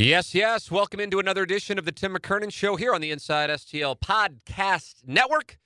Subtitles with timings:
[0.00, 0.70] Yes, yes.
[0.70, 4.94] Welcome into another edition of the Tim McKernan Show here on the Inside STL Podcast
[5.06, 5.58] Network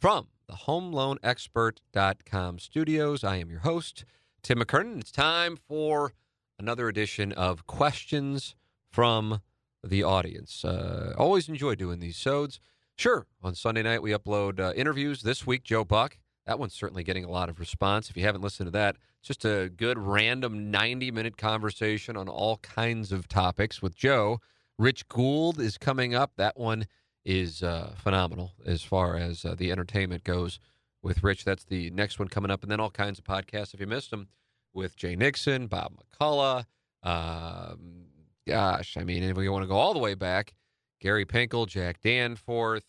[0.00, 3.22] from the HomeLoanExpert.com studios.
[3.22, 4.04] I am your host,
[4.42, 4.98] Tim McKernan.
[4.98, 6.12] It's time for
[6.58, 8.56] another edition of Questions
[8.90, 9.42] from
[9.84, 10.64] the Audience.
[10.64, 12.58] Uh, always enjoy doing these shows.
[12.96, 15.22] Sure, on Sunday night we upload uh, interviews.
[15.22, 16.18] This week, Joe Buck.
[16.46, 18.10] That one's certainly getting a lot of response.
[18.10, 22.58] If you haven't listened to that, just a good random 90 minute conversation on all
[22.58, 24.40] kinds of topics with Joe.
[24.78, 26.32] Rich Gould is coming up.
[26.36, 26.86] That one
[27.24, 30.60] is uh, phenomenal as far as uh, the entertainment goes
[31.02, 31.44] with Rich.
[31.44, 32.62] That's the next one coming up.
[32.62, 34.28] And then all kinds of podcasts, if you missed them,
[34.72, 36.64] with Jay Nixon, Bob McCulloch.
[37.02, 38.06] Um,
[38.46, 40.54] gosh, I mean, if we want to go all the way back,
[41.00, 42.84] Gary Pinkel, Jack Danforth,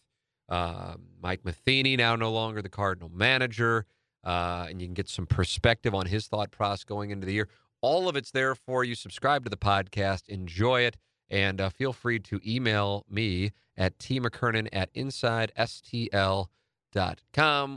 [0.48, 3.86] uh, Mike Matheny, now no longer the Cardinal manager,
[4.24, 7.48] uh, and you can get some perspective on his thought process going into the year.
[7.82, 8.96] All of it's there for you.
[8.96, 10.98] Subscribe to the podcast, enjoy it,
[11.30, 16.50] and uh, feel free to email me at tmckernan at insidestl.com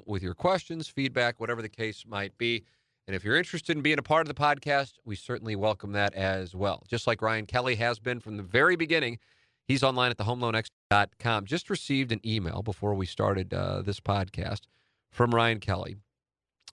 [0.07, 2.65] with your questions, feedback, whatever the case might be.
[3.07, 6.15] And if you're interested in being a part of the podcast, we certainly welcome that
[6.15, 6.83] as well.
[6.89, 9.19] Just like Ryan Kelley has been from the very beginning.
[9.67, 11.47] He's online at thehomeloanexpert.com.
[11.47, 14.63] Just received an email before we started uh, this podcast
[15.11, 15.97] from Ryan Kelley.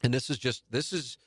[0.02, 1.18] And this is just, this is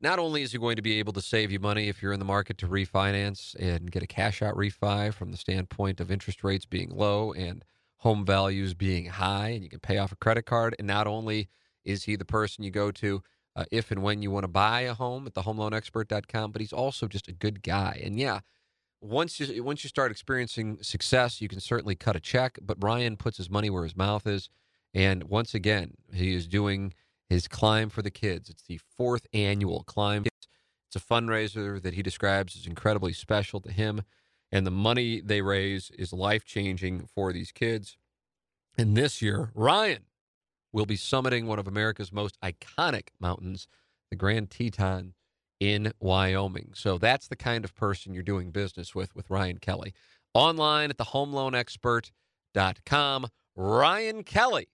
[0.00, 2.18] not only is he going to be able to save you money if you're in
[2.18, 6.42] the market to refinance and get a cash out refi from the standpoint of interest
[6.42, 7.64] rates being low and
[7.98, 10.74] home values being high, and you can pay off a credit card.
[10.78, 11.48] And not only
[11.84, 13.22] is he the person you go to
[13.56, 17.06] uh, if and when you want to buy a home at thehomeloanexpert.com, but he's also
[17.06, 18.00] just a good guy.
[18.02, 18.40] And yeah,
[19.02, 22.58] once you once you start experiencing success, you can certainly cut a check.
[22.62, 24.48] But Ryan puts his money where his mouth is,
[24.94, 26.94] and once again, he is doing
[27.30, 28.50] his climb for the kids.
[28.50, 30.24] It's the fourth annual climb.
[30.26, 34.02] It's a fundraiser that he describes as incredibly special to him,
[34.50, 37.96] and the money they raise is life changing for these kids.
[38.76, 40.06] And this year, Ryan
[40.72, 43.68] will be summiting one of America's most iconic mountains,
[44.10, 45.14] the Grand Teton
[45.60, 46.72] in Wyoming.
[46.74, 49.94] So that's the kind of person you're doing business with with Ryan Kelley.
[50.34, 53.26] Online at thehomeloanexpert.com.
[53.56, 54.68] Ryan Kelley,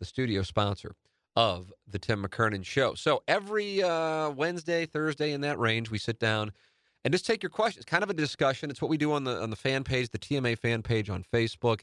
[0.00, 0.96] the studio sponsor
[1.40, 2.94] of the Tim McKernan Show.
[2.94, 6.52] So every uh, Wednesday, Thursday, in that range, we sit down
[7.02, 7.86] and just take your questions.
[7.86, 8.68] Kind of a discussion.
[8.70, 11.24] It's what we do on the on the fan page, the TMA fan page on
[11.32, 11.80] Facebook.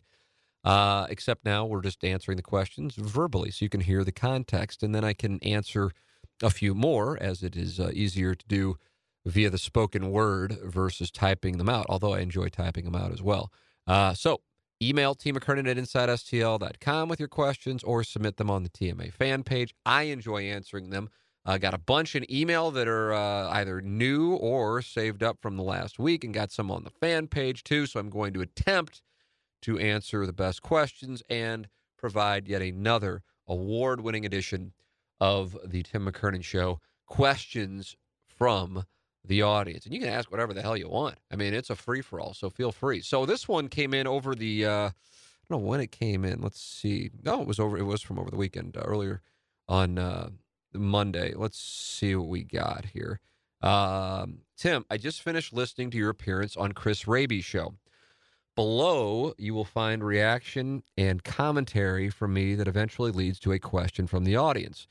[0.64, 4.84] Uh, except now we're just answering the questions verbally, so you can hear the context,
[4.84, 5.92] and then I can answer
[6.44, 8.76] a few more, as it is uh, easier to do
[9.26, 11.88] via the spoken word versus typing them out.
[11.90, 13.52] Although I enjoy typing them out as well.
[13.88, 14.42] Uh, so
[14.82, 19.74] email tmckernan at insidestl.com with your questions or submit them on the TMA fan page.
[19.86, 21.10] I enjoy answering them.
[21.46, 25.38] I uh, got a bunch in email that are uh, either new or saved up
[25.42, 27.86] from the last week and got some on the fan page too.
[27.86, 29.02] So I'm going to attempt
[29.62, 34.74] to answer the best questions and provide yet another award winning edition
[35.22, 37.96] of the Tim McKernan Show questions
[38.28, 38.84] from
[39.28, 39.86] the audience.
[39.86, 41.18] And you can ask whatever the hell you want.
[41.32, 43.02] I mean, it's a free for all, so feel free.
[43.02, 44.92] So this one came in over the, uh, I
[45.50, 46.42] don't know when it came in.
[46.42, 47.12] Let's see.
[47.24, 49.22] No, it was over, it was from over the weekend, uh, earlier
[49.68, 50.30] on uh,
[50.74, 51.34] Monday.
[51.36, 53.20] Let's see what we got here.
[53.62, 57.76] Um, Tim, I just finished listening to your appearance on Chris Raby's show.
[58.56, 64.08] Below, you will find reaction and commentary from me that eventually leads to a question
[64.08, 64.88] from the audience.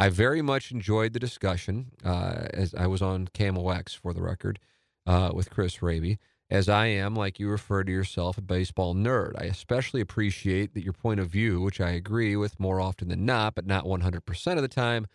[0.00, 4.58] I very much enjoyed the discussion uh, as I was on KMOX for the record
[5.06, 6.18] uh, with Chris Raby.
[6.48, 9.32] As I am, like you refer to yourself, a baseball nerd.
[9.38, 13.26] I especially appreciate that your point of view, which I agree with more often than
[13.26, 15.06] not, but not 100% of the time,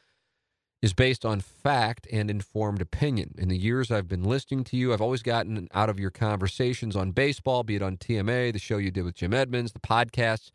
[0.83, 3.33] is based on fact and informed opinion.
[3.39, 6.95] In the years I've been listening to you, I've always gotten out of your conversations
[6.95, 10.51] on baseball, be it on TMA, the show you did with Jim Edmonds, the podcasts,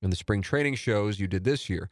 [0.00, 1.90] and the spring training shows you did this year.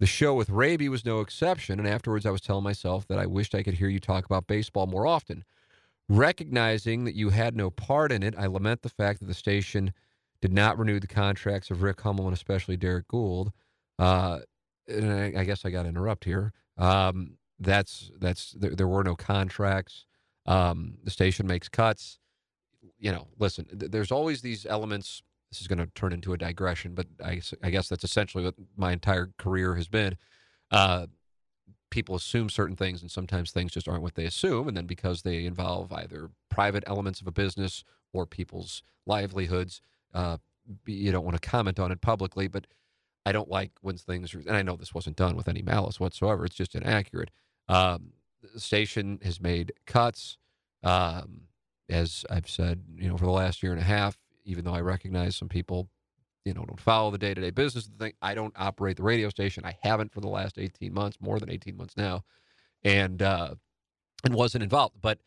[0.00, 3.26] The show with Raby was no exception, and afterwards I was telling myself that I
[3.26, 5.44] wished I could hear you talk about baseball more often.
[6.08, 9.92] Recognizing that you had no part in it, I lament the fact that the station
[10.40, 13.52] did not renew the contracts of Rick Hummel and especially Derrick Goold.
[13.98, 14.40] Uh,
[14.88, 16.54] and I, I guess I got to interrupt here.
[16.78, 20.06] Um, that's that's there, there, were no contracts.
[20.46, 22.18] Um, the station makes cuts.
[22.98, 25.22] you know, listen, th- there's always these elements.
[25.50, 28.54] This is going to turn into a digression, but I, I guess that's essentially what
[28.76, 30.16] my entire career has been.
[30.70, 31.06] Uh,
[31.90, 34.68] people assume certain things, and sometimes things just aren't what they assume.
[34.68, 39.82] And then because they involve either private elements of a business or people's livelihoods,
[40.14, 40.36] uh,
[40.86, 42.46] you don't want to comment on it publicly.
[42.46, 42.68] But
[43.26, 46.44] I don't like when things, and I know this wasn't done with any malice whatsoever.
[46.44, 47.30] It's just inaccurate.
[47.68, 48.12] Um,
[48.54, 50.38] the station has made cuts.
[50.82, 51.42] Um,
[51.88, 54.16] as I've said, you know, for the last year and a half,
[54.50, 55.88] even though I recognize some people,
[56.44, 58.96] you know, don't follow the day to day business of the thing, I don't operate
[58.96, 59.64] the radio station.
[59.64, 62.24] I haven't for the last 18 months, more than 18 months now,
[62.82, 63.54] and uh,
[64.24, 64.96] and wasn't involved.
[65.00, 65.18] But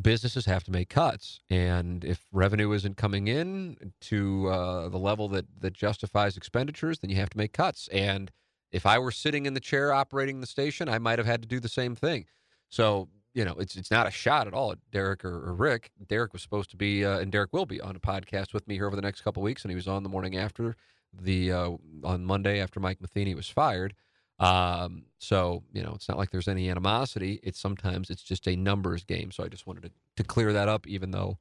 [0.00, 5.28] businesses have to make cuts, and if revenue isn't coming in to uh, the level
[5.28, 7.88] that that justifies expenditures, then you have to make cuts.
[7.88, 8.30] And
[8.70, 11.48] if I were sitting in the chair operating the station, I might have had to
[11.48, 12.26] do the same thing.
[12.68, 13.08] So
[13.38, 15.92] you know, it's it's not a shot at all at Derrick or, or Rick.
[16.08, 18.74] Derrick was supposed to be, uh, and Derrick will be on a podcast with me
[18.74, 20.74] here over the next couple weeks, and he was on the morning after
[21.12, 21.70] the uh,
[22.02, 23.94] on Monday after Mike Matheny was fired.
[24.40, 27.38] Um, so you know, it's not like there's any animosity.
[27.44, 29.30] It's sometimes it's just a numbers game.
[29.30, 31.38] So I just wanted to, to clear that up, even though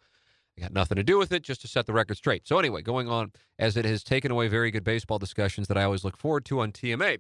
[0.56, 2.48] I got nothing to do with it, just to set the record straight.
[2.48, 5.84] So anyway, going on as it has taken away very good baseball discussions that I
[5.84, 7.18] always look forward to on TMA.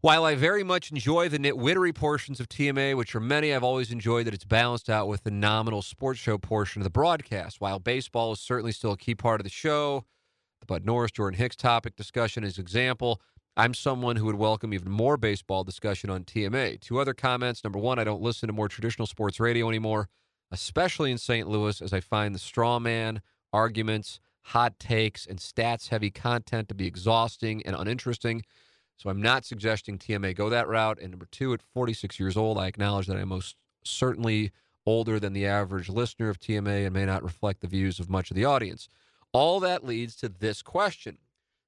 [0.00, 3.90] While I very much enjoy the nitwittery portions of TMA, which are many, I've always
[3.90, 7.60] enjoyed that it's balanced out with the nominal sports show portion of the broadcast.
[7.60, 10.04] While baseball is certainly still a key part of the show,
[10.60, 13.20] the Bud Norris, Jordan Hicks topic discussion is example.
[13.56, 16.80] I'm someone who would welcome even more baseball discussion on TMA.
[16.80, 17.64] Two other comments.
[17.64, 20.08] Number one, I don't listen to more traditional sports radio anymore,
[20.52, 21.48] especially in St.
[21.48, 23.20] Louis, as I find the straw man
[23.52, 28.44] arguments, hot takes, and stats heavy content to be exhausting and uninteresting.
[28.98, 30.98] So I'm not suggesting TMA go that route.
[31.00, 34.50] And number two, at 46 years old, I acknowledge that I'm most certainly
[34.84, 38.30] older than the average listener of TMA and may not reflect the views of much
[38.30, 38.88] of the audience.
[39.32, 41.18] All that leads to this question.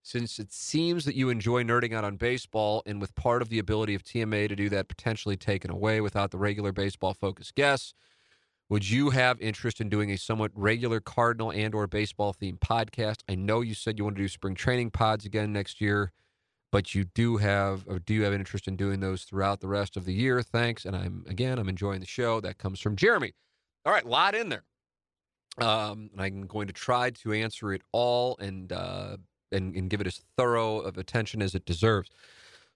[0.02, 3.58] Since it seems that you enjoy nerding out on baseball, and with part of the
[3.58, 7.92] ability of TMA to do that potentially taken away without the regular baseball focused guests,
[8.70, 13.18] would you have interest in doing a somewhat regular Cardinal and or baseball themed podcast?
[13.28, 16.12] I know you said you want to do spring training pods again next year
[16.72, 19.68] but you do have or do you have an interest in doing those throughout the
[19.68, 20.42] rest of the year?
[20.42, 20.84] Thanks.
[20.84, 22.40] And I'm again, I'm enjoying the show.
[22.40, 23.32] That comes from Jeremy.
[23.84, 24.64] All right, lot in there.
[25.58, 29.16] Um, and I'm going to try to answer it all and uh,
[29.52, 32.10] and, and give it as thorough of attention as it deserves.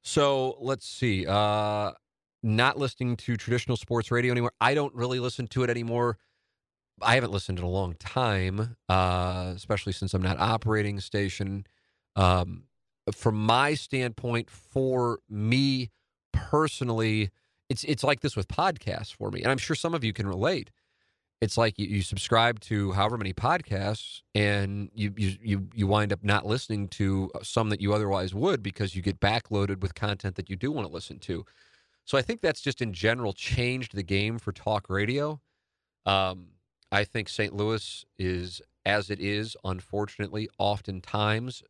[0.02, 1.26] So let's see.
[1.26, 1.92] Uh,
[2.42, 4.52] not listening to traditional sports radio anymore.
[4.60, 6.18] I don't really listen to it anymore.
[7.00, 11.66] I haven't listened in a long time, uh, especially since I'm not operating station.
[12.16, 12.64] Um,
[13.12, 15.90] from my standpoint, for me
[16.32, 17.30] personally,
[17.68, 20.26] it's it's like this with podcasts for me, and I'm sure some of you can
[20.26, 20.70] relate.
[21.40, 26.12] It's like you, you subscribe to however many podcasts, and you, you you you wind
[26.12, 30.36] up not listening to some that you otherwise would because you get backloaded with content
[30.36, 31.44] that you do want to listen to.
[32.04, 35.40] So I think that's just in general changed the game for talk radio.
[36.06, 36.48] Um,
[36.92, 37.54] I think St.
[37.54, 41.62] Louis is as it is, unfortunately, oftentimes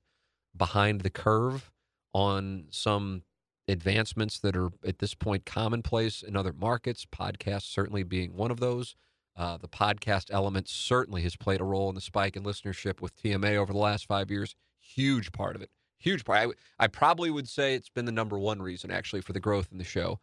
[0.56, 1.70] behind the curve
[2.12, 3.22] on some
[3.66, 8.60] advancements that are at this point commonplace in other markets, podcasts certainly being one of
[8.60, 8.94] those.
[9.36, 13.20] Uh, the podcast element certainly has played a role in the spike in listenership with
[13.20, 14.54] TMA over the last five years.
[14.78, 15.70] Huge part of it.
[15.98, 16.38] Huge part.
[16.78, 19.68] I, I probably would say it's been the number one reason, actually, for the growth
[19.72, 20.20] in the show,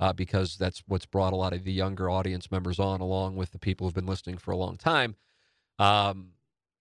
[0.00, 3.50] uh, because that's what's brought a lot of the younger audience members on, along with
[3.50, 5.16] the people who've been listening for a long time.
[5.78, 6.30] Um,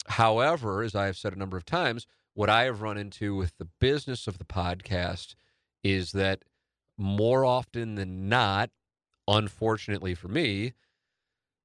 [0.08, 3.58] however, as I have said a number of times, what I have run into with
[3.58, 5.36] the business of the podcast
[5.84, 6.44] is that
[6.98, 8.70] more often than not,
[9.28, 10.74] unfortunately for me,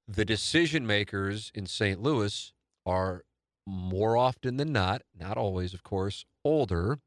[0.06, 2.02] the decision makers in St.
[2.02, 2.52] Louis
[2.86, 3.24] are
[3.66, 6.98] more often than not, not always, of course, older.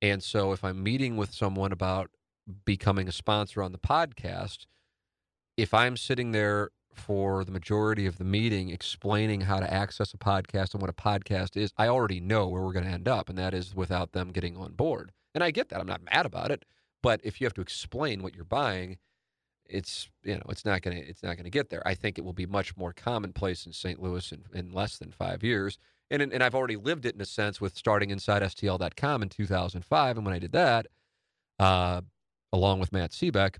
[0.00, 2.10] And so if I'm meeting with someone about
[2.64, 4.66] becoming a sponsor on the podcast,
[5.56, 10.18] if I'm sitting there for the majority of the meeting explaining how to access a
[10.18, 13.28] podcast and what a podcast is, I already know where we're going to end up,
[13.28, 15.12] and that is without them getting on board.
[15.34, 15.80] And I get that.
[15.80, 16.64] I'm not mad about it.
[17.02, 18.98] But if you have to explain what you're buying,
[19.66, 21.86] it's you know it's not going to it's not to get there.
[21.86, 24.00] I think it will be much more commonplace in St.
[24.00, 25.78] Louis in, in less than five years.
[26.10, 30.16] And and I've already lived it in a sense with starting inside STL.com in 2005,
[30.16, 30.86] and when I did that,
[31.58, 32.02] uh,
[32.52, 33.56] along with Matt Seebeck,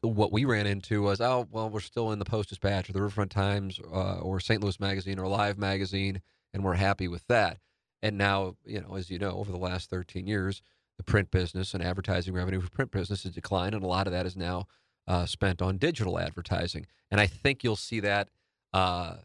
[0.00, 3.02] what we ran into was, oh, well, we're still in the Post Dispatch or the
[3.02, 4.62] Riverfront Times uh, or St.
[4.62, 6.20] Louis Magazine or Live Magazine,
[6.52, 7.58] and we're happy with that.
[8.02, 10.62] And now, you know, as you know, over the last 13 years,
[10.96, 14.12] the print business and advertising revenue for print business has declined, and a lot of
[14.12, 14.66] that is now
[15.08, 16.86] uh, spent on digital advertising.
[17.10, 18.28] And I think you'll see that
[18.72, 19.16] uh,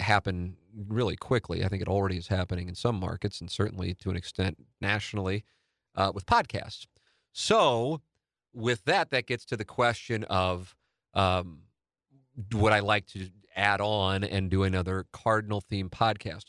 [0.00, 0.56] happen
[0.88, 1.64] really quickly.
[1.64, 5.44] I think it already is happening in some markets and certainly to an extent nationally
[5.94, 6.86] uh, with podcasts.
[7.32, 8.00] So,
[8.54, 10.74] with that, that gets to the question of
[11.14, 11.62] um,
[12.52, 16.46] would I like to add on and do another Cardinal theme podcast?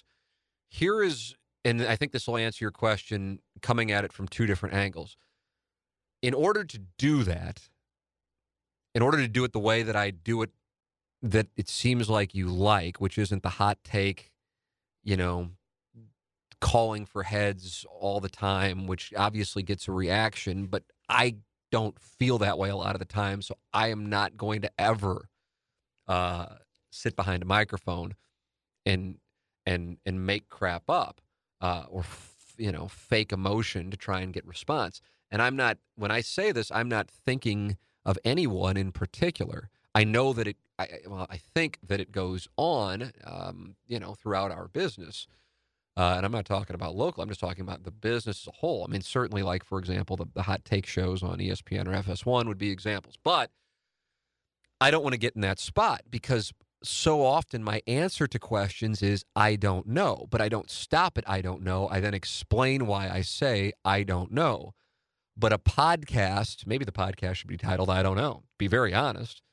[0.70, 4.46] Here is, and I think this will answer your question coming at it from two
[4.46, 5.18] different angles.
[6.22, 7.70] In order to do that,
[8.96, 10.52] in order to do it the way that I do it,
[11.22, 14.32] that it seems like you like, which isn't the hot take,
[15.04, 15.52] you know,
[16.60, 21.36] calling for heads all the time, which obviously gets a reaction, but I
[21.74, 23.42] don't feel that way a lot of the time.
[23.42, 25.28] So I am not going to ever
[26.08, 26.46] uh,
[26.92, 28.14] sit behind a microphone
[28.86, 29.18] and
[29.66, 31.20] and and make crap up
[31.62, 35.02] uh, or f- you know fake emotion to try and get response.
[35.32, 39.72] And I'm not when I say this, I'm not thinking of anyone in particular.
[39.96, 40.58] I know that it.
[40.78, 45.26] I, well, I think that it goes on, um, you know, throughout our business.
[45.96, 47.22] Uh, and I'm not talking about local.
[47.22, 48.84] I'm just talking about the business as a whole.
[48.88, 52.48] I mean, certainly, like for example, the, the hot take shows on ESPN or FS1
[52.48, 53.16] would be examples.
[53.24, 53.52] But
[54.82, 56.52] I don't want to get in that spot because
[56.84, 60.28] so often my answer to questions is I don't know.
[60.32, 61.88] But I don't stop at I don't know.
[61.90, 64.74] I then explain why I say I don't know.
[65.38, 68.44] But a podcast, maybe the podcast should be titled I don't know.
[68.58, 69.44] Be very honest.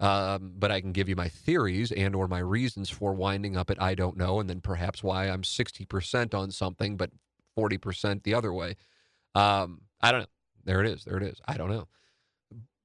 [0.00, 3.70] Um, but I can give you my theories and or my reasons for winding up
[3.70, 7.10] at I don't know, and then perhaps why I'm 60% on something, but
[7.58, 8.76] 40% the other way.
[9.34, 10.26] Um, I don't know.
[10.64, 11.04] There it is.
[11.04, 11.40] There it is.
[11.46, 11.88] I don't know.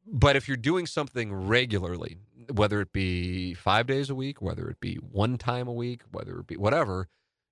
[0.05, 2.17] But if you're doing something regularly,
[2.51, 6.39] whether it be five days a week, whether it be one time a week, whether
[6.39, 7.07] it be whatever,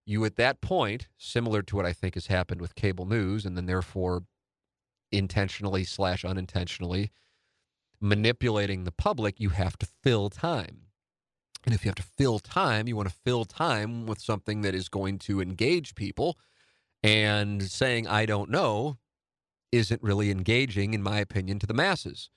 [0.05, 3.55] you at that point, similar to what I think has happened with cable news, and
[3.55, 4.23] then therefore
[5.11, 7.11] intentionally slash unintentionally
[8.01, 10.87] manipulating the public, you have to fill time.
[11.63, 14.73] And if you have to fill time, you want to fill time with something that
[14.73, 16.37] is going to engage people.
[17.03, 18.97] And saying, I don't know,
[19.71, 22.29] isn't really engaging, in my opinion, to the masses.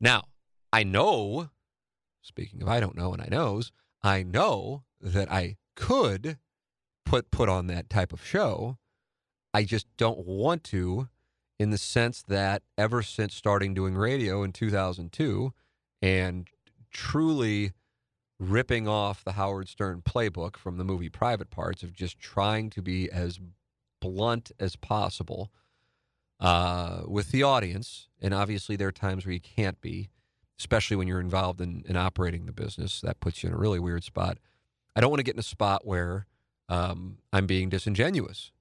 [0.00, 0.24] Now,
[0.72, 1.50] I know,
[2.20, 3.72] speaking of I don't know and I knows,
[4.02, 6.38] I know that I could
[7.04, 8.78] put put on that type of show.
[9.54, 11.08] I just don't want to
[11.58, 15.52] in the sense that ever since starting doing radio in 2002
[16.02, 16.48] and
[16.90, 17.72] truly
[18.38, 22.82] ripping off the Howard Stern playbook from the movie Private Parts of just trying to
[22.82, 23.40] be as
[24.00, 25.50] blunt as possible
[26.40, 28.08] uh, with the audience.
[28.20, 30.10] And obviously, there are times where you can't be,
[30.58, 33.00] especially when you're involved in, in operating the business.
[33.00, 34.38] That puts you in a really weird spot.
[34.94, 36.26] I don't want to get in a spot where
[36.68, 38.52] um, I'm being disingenuous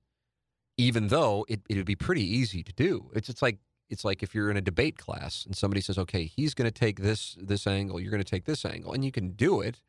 [0.77, 3.11] even though it it would be pretty easy to do.
[3.13, 6.25] It's it's like it's like if you're in a debate class and somebody says, "Okay,
[6.25, 9.11] he's going to take this this angle, you're going to take this angle," and you
[9.11, 9.81] can do it,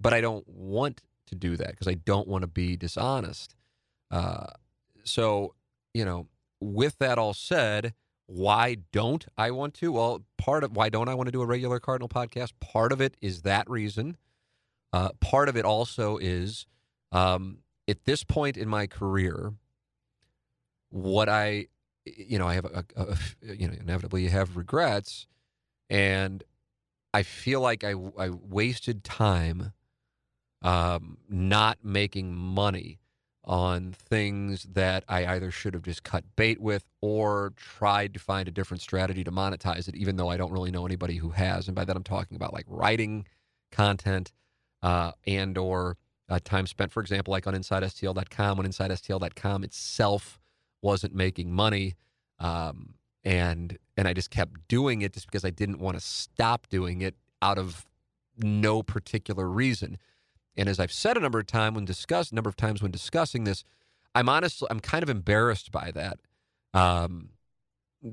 [0.00, 3.54] but I don't want to do that because I don't want to be dishonest.
[4.10, 4.46] Uh,
[5.04, 5.54] so
[5.94, 6.28] you know,
[6.60, 7.94] with that all said,
[8.26, 9.92] why don't I want to?
[9.92, 12.52] Well, part of why don't I want to do a regular Cardinal podcast?
[12.60, 14.16] Part of it is that reason.
[14.92, 16.66] Uh, part of it also is
[17.12, 19.54] um, at this point in my career
[20.90, 21.66] what I,
[22.04, 25.26] you know, I have a, a, a, you know, inevitably you have regrets,
[25.90, 26.42] and
[27.12, 29.72] I feel like I I wasted time,
[30.62, 33.00] um, not making money
[33.48, 38.46] on things that I either should have just cut bait with or tried to find
[38.46, 41.66] a different strategy to monetize it, even though I don't really know anybody who has.
[41.66, 43.26] And by that I'm talking about like writing
[43.72, 44.32] content
[44.82, 45.96] uh, and or
[46.28, 50.37] uh, time spent, for example, like on InsideSTL.com, when InsideSTL.com itself
[50.82, 51.96] wasn't making money.
[52.38, 52.94] Um,
[53.24, 57.00] and and I just kept doing it just because I didn't want to stop doing
[57.00, 57.84] it out of
[58.38, 59.98] no particular reason.
[60.56, 63.44] And as I've said a number of times when discuss number of times when discussing
[63.44, 63.64] this,
[64.14, 66.18] I'm honestly I'm kind of embarrassed by that
[66.74, 67.30] um,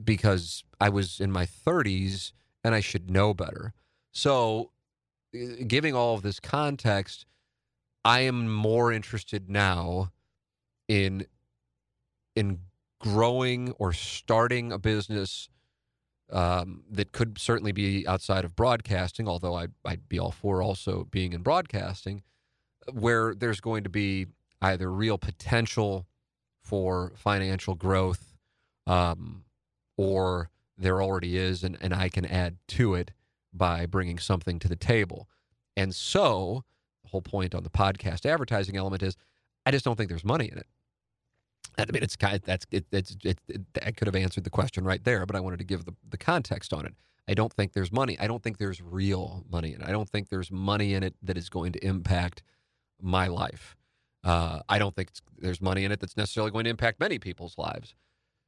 [0.04, 3.74] because I was in my 30s and I should know better.
[4.12, 4.72] So,
[5.36, 7.26] uh, giving all of this context,
[8.04, 10.12] I am more interested now
[10.88, 11.26] in
[12.36, 12.60] in
[13.00, 15.50] growing or starting a business
[16.32, 21.08] um, that could certainly be outside of broadcasting, although I'd, I'd be all for also
[21.12, 22.24] being in broadcasting,
[22.92, 24.28] where there's going to be
[24.62, 26.08] either real potential
[26.64, 28.34] for financial growth
[28.88, 29.44] um,
[29.98, 33.12] or there already is, and, and I can add to it
[33.54, 35.30] by bringing something to the table.
[35.78, 36.64] And so,
[37.04, 39.16] the whole point on the podcast advertising element is
[39.66, 40.68] I just don't think there's money in it.
[41.78, 44.50] I mean, it's kind of, that's it, it's it, it, I could have answered the
[44.50, 46.94] question right there, but I wanted to give the, the context on it.
[47.28, 48.18] I don't think there's money.
[48.20, 49.88] I don't think there's real money in it.
[49.88, 52.44] I don't think there's money in it that is going to impact
[53.02, 53.76] my life.
[54.24, 57.58] Uh, I don't think there's money in it that's necessarily going to impact many people's
[57.58, 57.96] lives.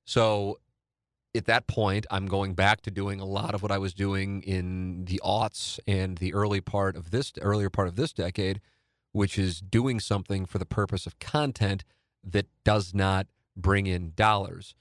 [0.06, 0.60] So
[1.36, 4.42] at that point, I'm going back to doing a lot of what I was doing
[4.44, 8.62] in the aughts and the early part of this earlier part of this decade,
[9.12, 11.84] which is doing something for the purpose of content
[12.32, 14.76] that does not bring in dollars.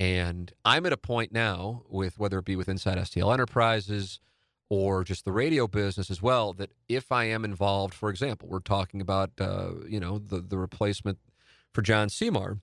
[0.00, 4.20] And I'm at a point now with whether it be with Inside STL Enterprises
[4.68, 8.60] or just the radio business as well, that if I am involved, for example, we're
[8.60, 11.18] talking about uh, you know the the replacement
[11.72, 12.58] for John Seymour,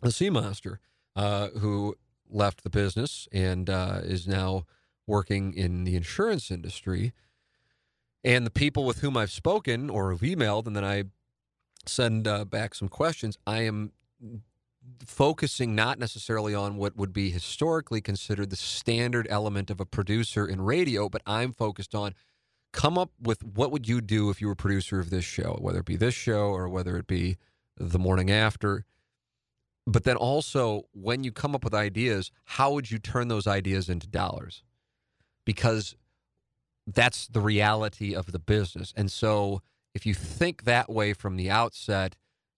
[0.00, 0.78] the Seamaster,
[1.16, 1.96] uh, who
[2.30, 4.64] left the business and uh, is now
[5.06, 7.12] working in the insurance industry.
[8.22, 11.04] And the people with whom I've spoken or have emailed, and then I
[11.88, 13.92] send uh, back some questions, I am
[15.04, 20.46] focusing not necessarily on what would be historically considered the standard element of a producer
[20.46, 22.14] in radio, but I'm focused on
[22.72, 25.78] come up with what would you do if you were producer of this show, whether
[25.78, 27.36] it be this show or whether it be
[27.76, 28.84] the morning after.
[29.86, 33.88] But then also, when you come up with ideas, how would you turn those ideas
[33.88, 34.62] into dollars?
[35.44, 35.94] Because
[36.86, 38.92] that's the reality of the business.
[38.96, 39.62] And so,
[39.94, 42.16] if you think that way from the outset,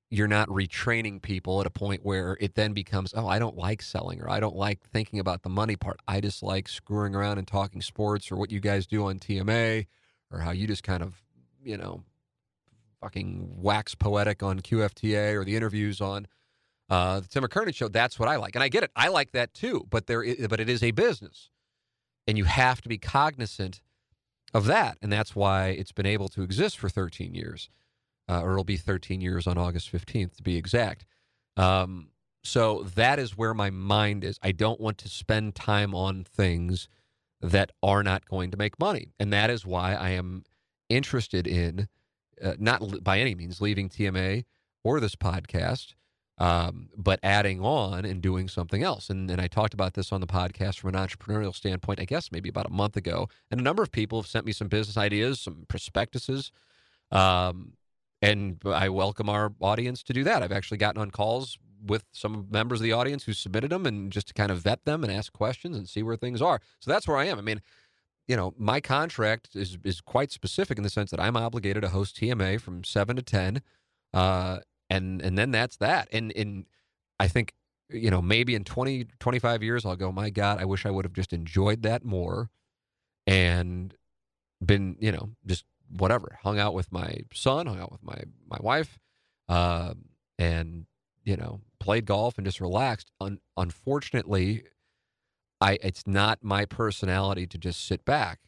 [0.08, 3.82] you're not retraining people at a point where it then becomes, oh, I don't like
[3.82, 6.00] selling or I don't like thinking about the money part.
[6.06, 9.86] I just like screwing around and talking sports or what you guys do on TMA
[10.30, 11.22] or how you just kind of,
[11.62, 12.02] you know,
[13.00, 16.26] fucking wax poetic on QFTA or the interviews on
[16.88, 17.88] uh, the Tim McKernan show.
[17.88, 18.54] That's what I like.
[18.54, 18.92] And I get it.
[18.94, 19.86] I like that too.
[19.90, 21.50] But there, is, but it is a business.
[22.28, 23.80] And you have to be cognizant
[24.54, 24.98] of that.
[25.02, 27.68] And that's why it's been able to exist for 13 years
[28.28, 31.06] uh, or it'll be 13 years on August 15th to be exact.
[31.56, 32.08] Um,
[32.42, 34.38] so that is where my mind is.
[34.42, 36.88] I don't want to spend time on things
[37.40, 39.12] that are not going to make money.
[39.18, 40.44] And that is why I am
[40.88, 41.88] interested in,
[42.42, 44.44] uh, not by any means leaving TMA
[44.84, 45.94] or this podcast,
[46.38, 49.08] um, but adding on and doing something else.
[49.08, 52.30] And, and I talked about this on the podcast from an entrepreneurial standpoint, I guess
[52.30, 53.28] maybe about a month ago.
[53.50, 56.52] And a number of people have sent me some business ideas, some prospectuses.
[57.10, 57.72] Um,
[58.20, 60.42] and I welcome our audience to do that.
[60.42, 64.10] I've actually gotten on calls with some members of the audience who submitted them and
[64.10, 66.60] just to kind of vet them and ask questions and see where things are.
[66.80, 67.38] So that's where I am.
[67.38, 67.62] I mean,
[68.26, 71.90] you know, my contract is is quite specific in the sense that I'm obligated to
[71.90, 73.62] host TMA from 7 to 10
[74.12, 74.58] uh,
[74.90, 76.08] and and then that's that.
[76.12, 76.66] And in
[77.18, 77.52] I think
[77.88, 81.04] you know, maybe in 20 25 years I'll go, "My god, I wish I would
[81.04, 82.50] have just enjoyed that more
[83.26, 83.94] and
[84.64, 88.18] been, you know, just whatever, hung out with my son, hung out with my
[88.48, 88.98] my wife,
[89.48, 89.94] uh,
[90.38, 90.86] and
[91.24, 93.10] you know, played golf and just relaxed.
[93.20, 94.64] Un- unfortunately,
[95.60, 98.40] I it's not my personality to just sit back.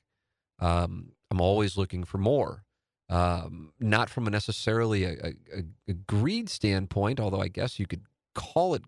[0.61, 2.65] Um, I'm always looking for more.
[3.11, 8.03] Um, not from a necessarily a, a, a, greed standpoint, although I guess you could
[8.35, 8.83] call it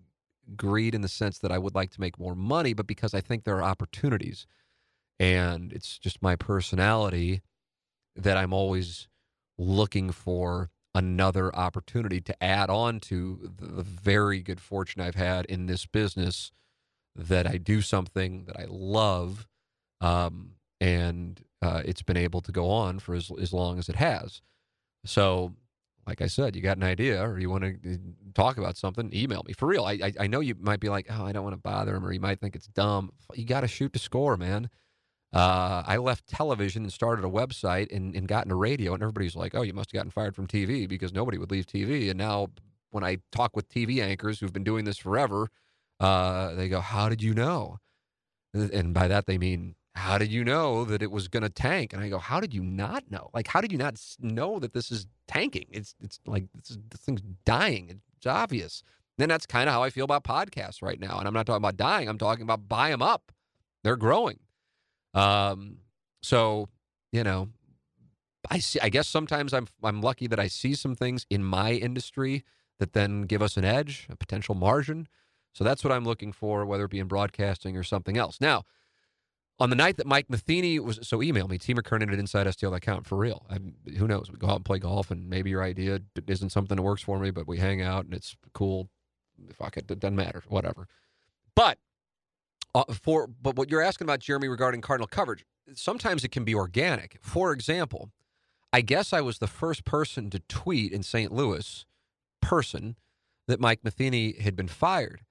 [0.55, 3.21] greed in the sense that I would like to make more money, but because I
[3.21, 4.45] think there are opportunities,
[5.19, 7.41] and it's just my personality
[8.15, 9.07] that I'm always
[9.57, 15.65] looking for another opportunity to add on to the very good fortune I've had in
[15.65, 16.51] this business
[17.15, 19.47] that I do something that I love
[20.01, 23.95] um, and uh, it's been able to go on for as, as long as it
[23.95, 24.41] has.
[25.05, 25.53] So,
[26.07, 27.97] like I said, you got an idea or you want to uh,
[28.33, 29.53] talk about something, email me.
[29.53, 31.61] For real, I, I, I know you might be like, oh, I don't want to
[31.61, 33.11] bother him or you might think it's dumb.
[33.35, 34.69] You got to shoot to score, man.
[35.33, 39.35] Uh, I left television and started a website and, and got into radio, and everybody's
[39.35, 42.17] like, "Oh, you must have gotten fired from TV because nobody would leave TV." And
[42.17, 42.49] now,
[42.89, 45.49] when I talk with TV anchors who've been doing this forever,
[46.01, 47.77] uh, they go, "How did you know?"
[48.53, 51.93] And by that they mean, "How did you know that it was going to tank?"
[51.93, 53.29] And I go, "How did you not know?
[53.33, 55.67] Like, how did you not know that this is tanking?
[55.71, 58.01] It's it's like this, is, this thing's dying.
[58.17, 58.83] It's obvious."
[59.17, 61.19] then that's kind of how I feel about podcasts right now.
[61.19, 62.09] And I'm not talking about dying.
[62.09, 63.31] I'm talking about buy them up.
[63.83, 64.39] They're growing.
[65.13, 65.77] Um,
[66.21, 66.69] so
[67.11, 67.49] you know,
[68.49, 68.79] I see.
[68.81, 72.43] I guess sometimes I'm I'm lucky that I see some things in my industry
[72.79, 75.07] that then give us an edge, a potential margin.
[75.53, 78.39] So that's what I'm looking for, whether it be in broadcasting or something else.
[78.39, 78.63] Now,
[79.61, 83.15] on the night that Mike Matheny was, so email me, T McKernan at InsideSTL.com for
[83.15, 83.45] real.
[83.47, 84.31] I'm, who knows?
[84.31, 87.19] We go out and play golf, and maybe your idea isn't something that works for
[87.19, 88.89] me, but we hang out and it's cool.
[89.53, 90.87] Fuck it, it doesn't matter, whatever.
[91.55, 91.77] But
[92.73, 95.45] uh, for but what you're asking about, Jeremy, regarding Cardinal coverage,
[95.75, 97.19] sometimes it can be organic.
[97.21, 98.09] For example,
[98.73, 101.31] I guess I was the first person to tweet in St.
[101.31, 101.85] Louis,
[102.41, 102.95] person,
[103.47, 105.21] that Mike Matheny had been fired.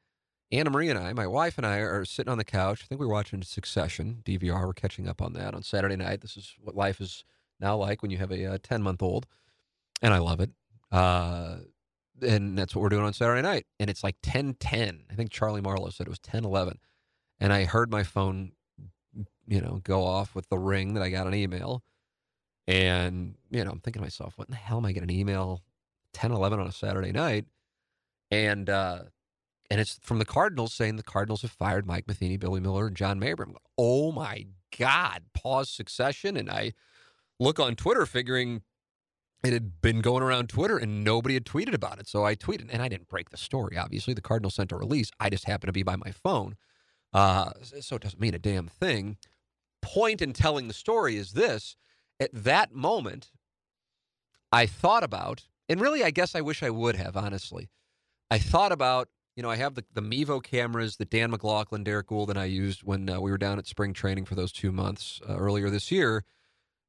[0.53, 2.83] Anna Marie and I, my wife and I, are sitting on the couch.
[2.83, 4.67] I think we're watching Succession DVR.
[4.67, 6.21] We're catching up on that on Saturday night.
[6.23, 7.25] This is what life is
[7.61, 9.27] now like when you have a ten month old,
[10.03, 10.51] and I love it.
[10.91, 11.59] Uh,
[12.21, 13.67] and that's what we're doing on Saturday night.
[13.79, 15.05] And it's like ten ten.
[15.11, 16.79] I think Charlie Marlowe said it was 10 11.
[17.39, 18.53] And I heard my phone,
[19.47, 21.83] you know, go off with the ring that I got an email.
[22.67, 25.17] And, you know, I'm thinking to myself, what in the hell am I getting an
[25.17, 25.63] email
[26.13, 27.47] 10 11 on a Saturday night?
[28.31, 29.05] And, uh,
[29.71, 32.97] and it's from the Cardinals saying the Cardinals have fired Mike Matheny, Billy Mueller, and
[32.97, 33.47] John Mabry.
[33.79, 36.37] oh my God, pause succession.
[36.37, 36.73] And I
[37.39, 38.63] look on Twitter figuring
[39.43, 42.09] it had been going around Twitter and nobody had tweeted about it.
[42.09, 44.13] So I tweeted, and I didn't break the story, obviously.
[44.13, 45.11] The Cardinals sent a release.
[45.19, 46.57] I just happened to be by my phone.
[47.13, 49.17] Uh, so it doesn't mean a damn thing.
[49.83, 51.77] Point in telling the story is this
[52.21, 53.31] at that moment,
[54.53, 57.71] I thought about, and really, I guess I wish I would have, honestly.
[58.31, 62.09] I thought about, you know, I have the, the Mevo cameras that Dan McLaughlin, Derrick
[62.09, 64.73] Goold, and I used when uh, we were down at spring training for those two
[64.73, 66.25] months uh, earlier this year.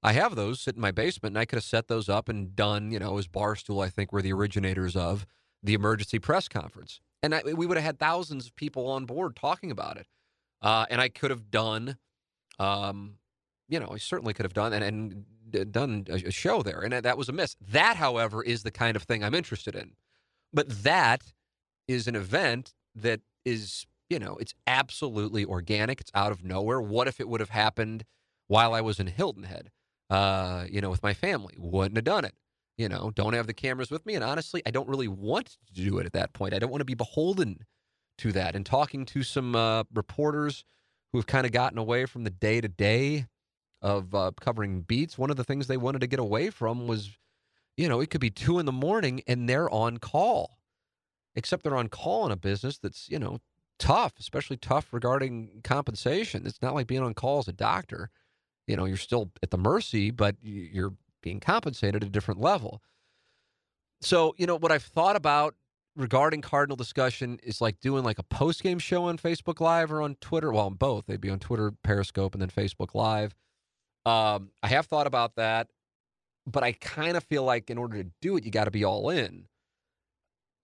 [0.03, 2.55] I have those sit in my basement, and I could have set those up and
[2.55, 5.27] done, you know, as Barstool, I think, were the originators of
[5.61, 6.99] the emergency press conference.
[7.21, 10.07] And I, we would have had thousands of people on board talking about it.
[10.61, 11.97] Uh, and I could have done,
[12.57, 13.15] um,
[13.69, 16.81] you know, I certainly could have done and, and done a, a show there.
[16.81, 17.55] And that was a miss.
[17.69, 19.91] That, however, is the kind of thing I'm interested in.
[20.51, 21.21] But that
[21.87, 26.01] is an event that is, you know, it's absolutely organic.
[26.01, 26.81] It's out of nowhere.
[26.81, 28.03] What if it would have happened
[28.47, 29.71] while I was in Hilton Head?
[30.11, 31.55] uh, you know, with my family.
[31.57, 32.35] Wouldn't have done it.
[32.77, 34.13] You know, don't have the cameras with me.
[34.15, 36.53] And honestly, I don't really want to do it at that point.
[36.53, 37.65] I don't want to be beholden
[38.19, 38.55] to that.
[38.55, 40.65] And talking to some uh, reporters
[41.11, 43.27] who have kind of gotten away from the day to day
[43.81, 47.11] of uh, covering beats, one of the things they wanted to get away from was,
[47.77, 50.57] you know, it could be two in the morning and they're on call.
[51.35, 53.39] Except they're on call in a business that's, you know,
[53.79, 56.45] tough, especially tough regarding compensation.
[56.45, 58.09] It's not like being on call as a doctor
[58.67, 62.81] you know, you're still at the mercy, but you're being compensated at a different level.
[64.01, 65.55] So, you know, what I've thought about
[65.95, 70.01] regarding Cardinal discussion is like doing like a post game show on Facebook Live or
[70.01, 70.51] on Twitter.
[70.51, 71.05] Well, on both.
[71.05, 73.35] They'd be on Twitter, Periscope, and then Facebook Live.
[74.05, 75.67] Um, I have thought about that,
[76.47, 78.83] but I kind of feel like in order to do it, you got to be
[78.83, 79.47] all in.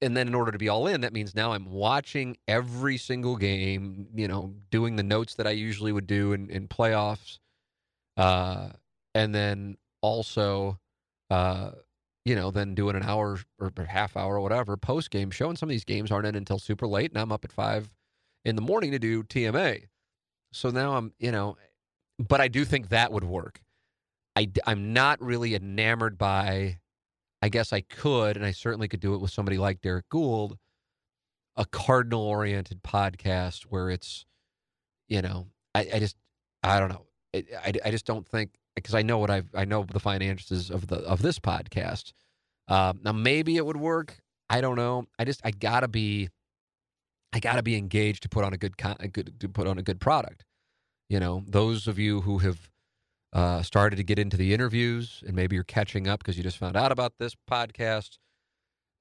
[0.02, 3.36] And then in order to be all in, that means now I'm watching every single
[3.36, 7.40] game, you know, doing the notes that I usually would do in, in playoffs
[8.18, 8.70] uh,
[9.16, 10.80] and then also,
[11.30, 11.72] uh,
[12.26, 15.50] you know, then doing an hour or half hour or whatever post game show.
[15.50, 17.90] And some of these games aren't in until super late, and I'm up at five
[18.44, 19.84] in the morning to do TMA.
[20.52, 21.58] So now I'm, you know,
[22.20, 23.62] but I do think that would work.
[24.36, 26.80] I, I'm not really enamored by,
[27.42, 30.58] I guess I could, and I certainly could do it with somebody like Derrick Goold,
[31.56, 34.26] a cardinal oriented podcast where it's,
[35.08, 36.16] you know, I, I just,
[36.64, 37.06] I don't know.
[37.36, 40.88] I, I just don't think because I know what I've I know the finances of
[40.88, 42.14] the of this podcast.
[42.68, 44.20] Uh, now maybe it would work.
[44.50, 45.08] I don't know.
[45.20, 46.30] I just I gotta be
[47.34, 49.78] I gotta be engaged to put on a good con- a good to put on
[49.78, 50.46] a good product.
[51.10, 52.70] You know, those of you who have
[53.34, 56.58] uh, started to get into the interviews and maybe you're catching up because you just
[56.58, 58.18] found out about this podcast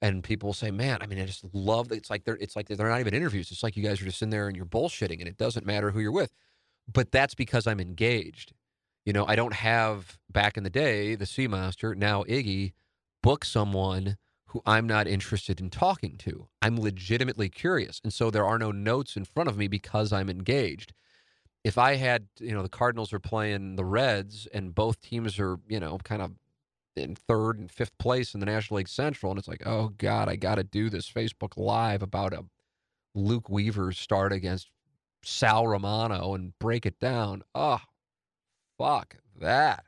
[0.03, 1.97] and people say, "Man, I mean, I just love that.
[1.97, 3.51] It's like they're it's like they're not even interviews.
[3.51, 5.91] It's like you guys are just in there and you're bullshitting, and it doesn't matter
[5.91, 6.33] who you're with."
[6.93, 8.53] but that's because I'm engaged.
[9.05, 12.73] You know, I don't have back in the day the Sea Master, now Iggy,
[13.23, 16.49] book someone who I'm not interested in talking to.
[16.63, 18.01] I'm legitimately curious.
[18.03, 20.93] And so there are no notes in front of me because I'm engaged.
[21.67, 25.59] If I had, you know, the Cardinals are playing the Reds and both teams are,
[25.67, 26.31] you know, kind of
[26.95, 30.29] in third and fifth place in the National League Central, and it's like, oh God,
[30.29, 32.45] I got to do this Facebook Live about a
[33.17, 34.71] Luke Weaver start against
[35.25, 37.43] Sal Romano and break it down.
[37.53, 37.81] Oh,
[38.79, 39.87] fuck that.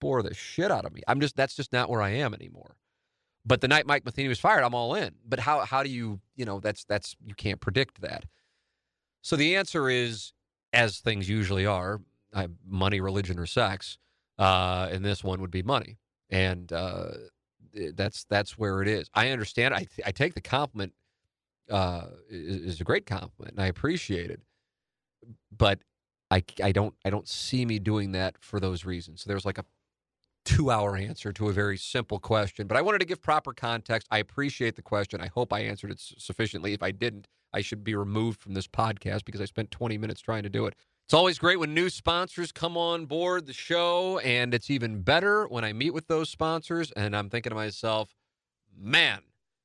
[0.00, 1.02] Bore the shit out of me.
[1.06, 2.76] I'm just that's just not where I am anymore.
[3.44, 5.16] But the night Mike Matheny was fired, I'm all in.
[5.28, 8.24] But how how do you, you know, that's that's you can't predict that.
[9.20, 10.32] So the answer is,
[10.72, 12.00] as things usually are,
[12.66, 13.98] money, religion, or sex.
[14.38, 15.98] Uh, and this one would be money,
[16.30, 17.08] and uh,
[17.94, 19.10] that's that's where it is.
[19.12, 19.74] I understand.
[19.74, 20.94] I I take the compliment
[21.70, 24.40] uh, is, is a great compliment, and I appreciate it
[25.56, 25.80] but
[26.30, 29.22] I, I don't I don't see me doing that for those reasons.
[29.22, 29.64] So there's like a
[30.44, 34.08] two hour answer to a very simple question, but I wanted to give proper context.
[34.10, 35.20] I appreciate the question.
[35.20, 36.72] I hope I answered it sufficiently.
[36.72, 40.20] If I didn't, I should be removed from this podcast because I spent 20 minutes
[40.20, 40.74] trying to do it.
[41.04, 45.46] It's always great when new sponsors come on board the show, and it's even better
[45.48, 48.14] when I meet with those sponsors and I'm thinking to myself,
[48.78, 49.20] man,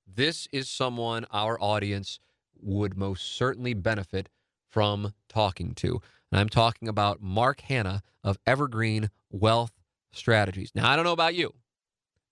[0.08, 2.20] this is someone our audience
[2.60, 4.30] would most certainly benefit
[4.68, 6.02] from talking to.
[6.32, 9.74] And I'm talking about Mark Hannah of Evergreen Wealth
[10.12, 10.72] Strategies.
[10.74, 11.54] Now, I don't know about you,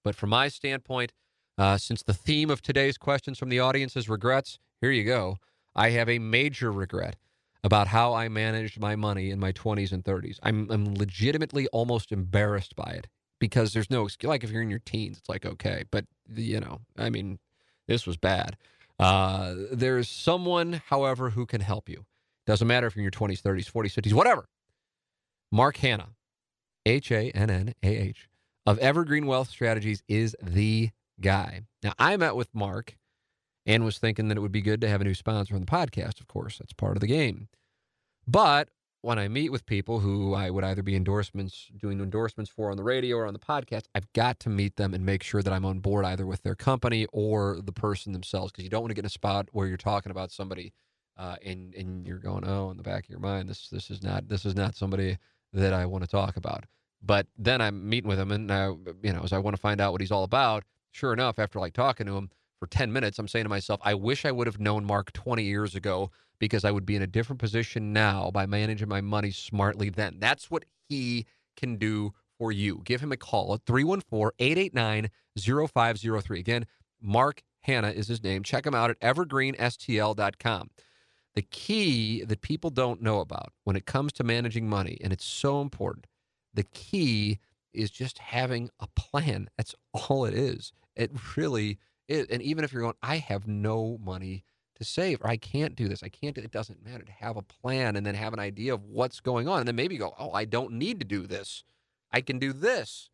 [0.03, 1.13] but from my standpoint,
[1.57, 5.37] uh, since the theme of today's questions from the audience is regrets, here you go.
[5.73, 7.15] I have a major regret
[7.63, 10.39] about how I managed my money in my 20s and 30s.
[10.43, 13.07] I'm, I'm legitimately almost embarrassed by it
[13.39, 14.27] because there's no excuse.
[14.27, 15.85] Like if you're in your teens, it's like, okay.
[15.89, 16.03] But,
[16.35, 17.39] you know, I mean,
[17.87, 18.57] this was bad.
[18.99, 22.03] Uh, there's someone, however, who can help you.
[22.45, 24.49] Doesn't matter if you're in your 20s, 30s, 40s, 50s, whatever.
[25.49, 26.09] Mark Hannah,
[26.85, 28.27] H A N N A H,
[28.65, 30.89] of Evergreen Wealth Strategies is the
[31.21, 31.61] guy.
[31.81, 32.97] Now, I met with Mark
[33.65, 35.67] and was thinking that it would be good to have a new sponsor on the
[35.67, 36.57] podcast, of course.
[36.57, 37.47] That's part of the game.
[38.27, 38.69] But
[39.01, 42.77] when I meet with people who I would either be endorsements, doing endorsements for on
[42.77, 45.51] the radio or on the podcast, I've got to meet them and make sure that
[45.51, 48.91] I'm on board either with their company or the person themselves because you don't want
[48.91, 50.73] to get in a spot where you're talking about somebody
[51.17, 54.01] uh, and and you're going, oh, in the back of your mind, this this is
[54.01, 55.17] not this is not somebody
[55.51, 56.65] that I want to talk about.
[57.01, 58.67] But then I'm meeting with him, and I,
[59.03, 60.63] you know, as I want to find out what he's all about.
[60.91, 62.29] Sure enough, after like talking to him
[62.63, 65.43] for 10 minutes, I'm saying to myself, I wish I would have known Mark 20
[65.43, 69.31] years ago because I would be in a different position now by managing my money
[69.31, 70.15] smartly then.
[70.17, 71.25] That's what he
[71.57, 72.81] can do for you.
[72.85, 76.39] Give him a call at 314 889 0503.
[76.39, 76.65] Again,
[77.01, 78.43] Mark Hannah is his name.
[78.43, 80.69] Check him out at evergreenstl.com.
[81.35, 85.25] The key that people don't know about when it comes to managing money, and it's
[85.25, 86.07] so important,
[86.53, 87.39] the key
[87.73, 89.49] is just having a plan.
[89.57, 90.71] That's all it is.
[90.95, 92.27] It really is.
[92.27, 94.43] And even if you're going, I have no money
[94.75, 97.37] to save, or I can't do this, I can't do it doesn't matter to have
[97.37, 99.59] a plan and then have an idea of what's going on.
[99.59, 101.63] And then maybe go, oh, I don't need to do this.
[102.11, 103.09] I can do this.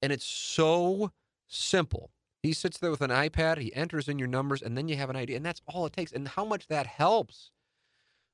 [0.00, 1.12] And it's so
[1.46, 2.10] simple.
[2.42, 5.10] He sits there with an iPad, he enters in your numbers, and then you have
[5.10, 5.36] an idea.
[5.36, 6.12] And that's all it takes.
[6.12, 7.50] And how much that helps.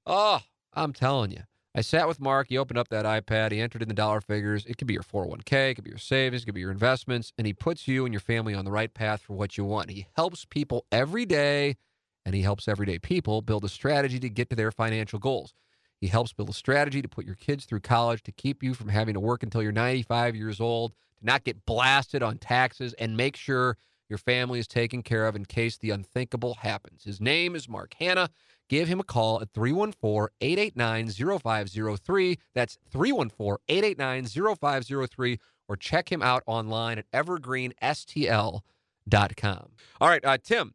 [0.07, 0.41] Oh,
[0.73, 1.43] I'm telling you.
[1.79, 2.49] I sat with Mark.
[2.49, 3.53] He opened up that iPad.
[3.53, 4.67] He entered in the dollar figures.
[4.67, 7.33] It could be your 401k, it could be your savings, it could be your investments.
[7.39, 9.91] And he puts you and your family on the right path for what you want.
[9.91, 11.77] He helps people every day,
[12.27, 15.55] and he helps everyday people build a strategy to get to their financial goals.
[16.01, 18.89] He helps build a strategy to put your kids through college, to keep you from
[18.89, 23.17] having to work until you're 95 years old, to not get blasted on taxes, and
[23.17, 23.77] make sure
[24.09, 27.05] your family is taken care of in case the unthinkable happens.
[27.05, 28.31] His name is Mark Hannah.
[28.69, 32.39] Give him a call at 314 889 0503.
[32.55, 35.39] That's 314 889 0503.
[35.69, 38.63] Or check him out online at evergreenstl.com.
[40.01, 40.75] All right, uh, Tim.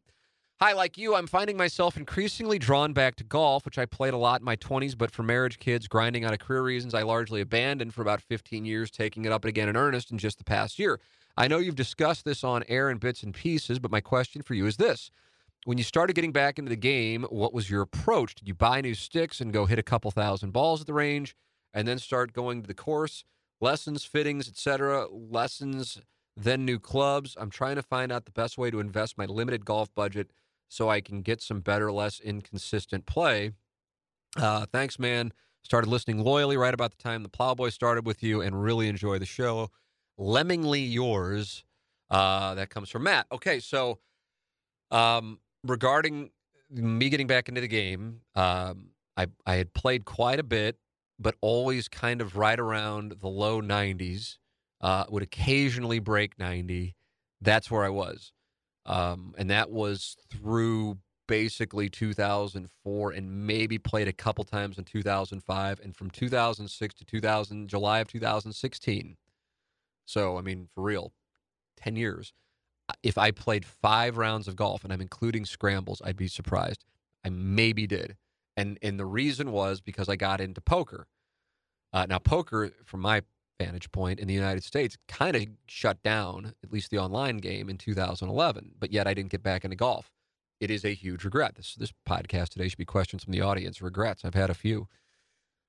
[0.60, 4.18] Hi, like you, I'm finding myself increasingly drawn back to golf, which I played a
[4.18, 7.40] lot in my 20s, but for marriage, kids, grinding out of career reasons, I largely
[7.40, 10.78] abandoned for about 15 years, taking it up again in earnest in just the past
[10.78, 11.00] year.
[11.36, 14.54] I know you've discussed this on air in bits and pieces, but my question for
[14.54, 15.10] you is this.
[15.64, 18.34] When you started getting back into the game, what was your approach?
[18.34, 21.34] Did you buy new sticks and go hit a couple thousand balls at the range
[21.72, 23.24] and then start going to the course?
[23.60, 25.08] Lessons, fittings, etc.
[25.10, 26.00] Lessons,
[26.36, 27.36] then new clubs.
[27.40, 30.30] I'm trying to find out the best way to invest my limited golf budget
[30.68, 33.52] so I can get some better, less inconsistent play.
[34.36, 35.32] Uh, thanks, man.
[35.62, 39.18] Started listening loyally right about the time the Plowboy started with you and really enjoy
[39.18, 39.70] the show.
[40.18, 41.64] Lemmingly yours.
[42.10, 43.26] Uh, that comes from Matt.
[43.32, 43.98] Okay, so
[44.90, 46.30] um, regarding
[46.70, 50.76] me getting back into the game, um, I I had played quite a bit,
[51.18, 54.36] but always kind of right around the low 90s.
[54.80, 56.94] Uh, would occasionally break 90.
[57.40, 58.32] That's where I was,
[58.84, 65.80] um, and that was through basically 2004 and maybe played a couple times in 2005
[65.80, 69.16] and from 2006 to 2000 July of 2016
[70.04, 71.12] so, I mean, for real,
[71.76, 72.32] 10 years.
[73.02, 76.84] If I played five rounds of golf and I'm including scrambles, I'd be surprised.
[77.24, 78.16] I maybe did.
[78.56, 81.06] And, and the reason was because I got into poker.
[81.92, 83.22] Uh, now, poker, from my
[83.58, 87.70] vantage point in the United States, kind of shut down, at least the online game,
[87.70, 88.72] in 2011.
[88.78, 90.10] But yet I didn't get back into golf.
[90.60, 91.56] It is a huge regret.
[91.56, 93.82] This this podcast today should be questions from the audience.
[93.82, 94.24] Regrets.
[94.24, 94.88] I've had a few.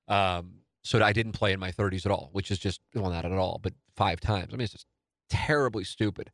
[0.08, 3.24] Um, so I didn't play in my 30s at all, which is just, well, not
[3.24, 4.50] at all, but five times.
[4.52, 4.86] I mean, it's just
[5.28, 6.30] terribly stupid.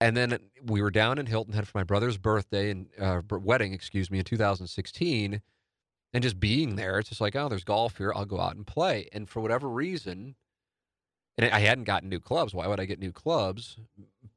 [0.00, 3.74] And then we were down in Hilton Head for my brother's birthday and uh, wedding,
[3.74, 5.42] excuse me, in 2016.
[6.14, 8.14] And just being there, it's just like, oh, there's golf here.
[8.16, 9.08] I'll go out and play.
[9.12, 10.36] And for whatever reason,
[11.36, 12.54] and I hadn't gotten new clubs.
[12.54, 13.76] Why would I get new clubs?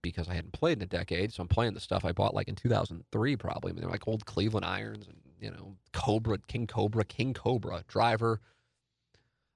[0.02, 1.32] Because I hadn't played in a decade.
[1.32, 3.72] So I'm playing the stuff I bought like in 2003, probably.
[3.72, 7.86] I mean, they're like old Cleveland irons and, you know, Cobra, King Cobra, King Cobra
[7.88, 8.42] driver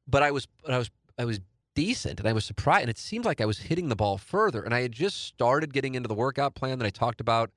[0.08, 1.39] but I was I was I was
[1.76, 4.63] decent and I was surprised and it seemed like I was hitting the ball further
[4.63, 7.52] and I had just started getting into the workout plan that I talked about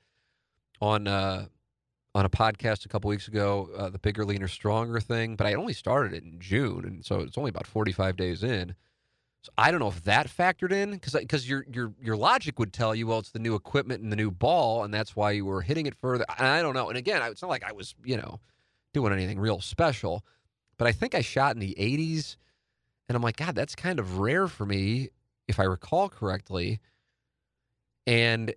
[0.80, 1.46] on uh,
[2.14, 5.54] on a podcast a couple weeks ago, uh, the bigger, leaner, stronger thing, but I
[5.54, 8.74] only started it in June, and so it's only about 45 days in.
[9.42, 12.74] So I don't know if that factored in because because your your your logic would
[12.74, 15.46] tell you, well, it's the new equipment and the new ball, and that's why you
[15.46, 16.26] were hitting it further.
[16.36, 16.88] And I don't know.
[16.88, 18.40] And again, it's not like I was you know
[18.92, 20.24] doing anything real special,
[20.80, 22.36] but I think I shot in the 80s,
[23.06, 25.10] and I'm like, God, that's kind of rare for me,
[25.46, 26.80] if I recall correctly.
[28.06, 28.54] And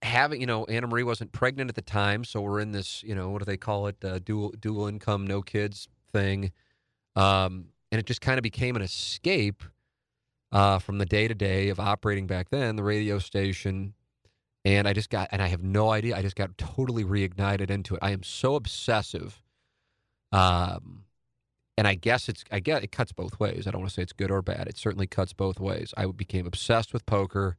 [0.00, 3.14] having, you know, Anna Marie wasn't pregnant at the time, so we're in this, you
[3.14, 6.52] know, what do they call it, uh, dual dual income, no kids thing,
[7.16, 9.62] um, and it just kind of became an escape
[10.52, 13.92] uh, from the day to day of operating back then, the radio station.
[14.64, 16.16] And I just got, and I have no idea.
[16.16, 17.98] I just got totally reignited into it.
[18.00, 19.42] I am so obsessive.
[20.32, 21.02] Um,
[21.76, 23.66] and I guess it's, I get it cuts both ways.
[23.66, 24.66] I don't want to say it's good or bad.
[24.66, 25.92] It certainly cuts both ways.
[25.96, 27.56] I became obsessed with poker.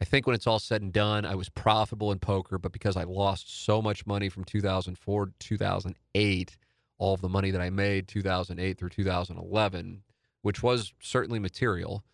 [0.00, 2.96] I think when it's all said and done, I was profitable in poker, but because
[2.96, 6.56] I lost so much money from 2004 to 2008,
[6.98, 10.02] all of the money that I made 2008 through 2011
[10.46, 12.04] which was certainly material.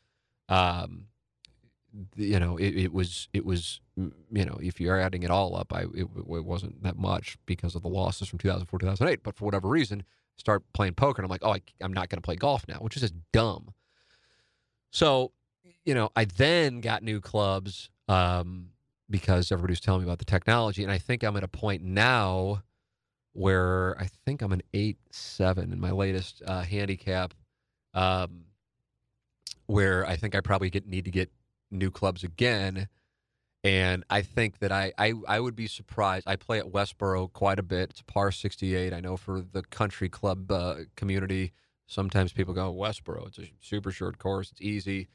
[0.48, 1.08] Um,
[2.16, 5.70] you know, it, it, was it was you know if you're adding it all up,
[5.70, 9.22] I it, it, wasn't that much because of the losses from 2004 2008.
[9.22, 10.04] But for whatever reason,
[10.36, 12.76] start playing poker, and I'm like, oh, I, am not going to play golf now,
[12.76, 13.72] which is just dumb.
[14.90, 15.32] So,
[15.84, 18.70] you know, I then got new clubs um,
[19.08, 21.82] because everybody was telling me about the technology, and I think I'm at a point
[21.82, 22.62] now
[23.32, 27.32] where I think I'm an eight seven in my latest uh, handicap
[27.94, 28.44] um,
[29.66, 31.30] where I think I probably get need to get
[31.70, 32.88] new clubs again.
[33.64, 36.26] And I think that I, I, I would be surprised.
[36.26, 37.90] I play at Westborough quite a bit.
[37.90, 38.92] It's a par 68.
[38.92, 41.52] I know for the country club uh, community,
[41.86, 44.50] sometimes people go, Westborough, it's a super short course.
[44.50, 45.08] It's easy.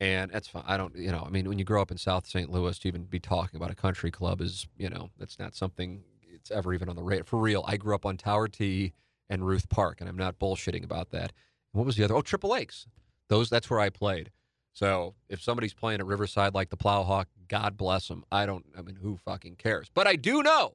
[0.00, 0.64] And that's fine.
[0.66, 2.50] I don't, you know, I mean, when you grow up in South St.
[2.50, 6.02] Louis, to even be talking about a country club is, you know, that's not something
[6.28, 7.24] it's ever even on the radar.
[7.24, 8.94] For real, I grew up on Tower Tee
[9.30, 11.32] and Ruth Park, and I'm not bullshitting about that.
[11.70, 12.16] What was the other?
[12.16, 12.88] Oh, Triple Lakes.
[13.28, 14.32] Those that's where I played.
[14.72, 18.24] So if somebody's playing at Riverside like the Plowhawk, God bless them.
[18.32, 18.64] I don't.
[18.76, 19.90] I mean, who fucking cares?
[19.92, 20.74] But I do know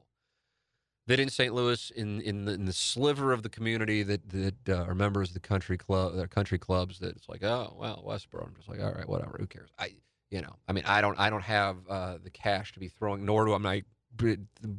[1.07, 1.53] that in St.
[1.53, 5.29] Louis, in in the, in the sliver of the community that that uh, are members
[5.29, 8.45] of the country club, their country clubs, that it's like, oh well, Westborough.
[8.45, 9.37] I'm just like, all right, whatever.
[9.39, 9.71] Who cares?
[9.79, 9.93] I,
[10.29, 13.25] you know, I mean, I don't, I don't have uh, the cash to be throwing,
[13.25, 13.77] nor do I'm not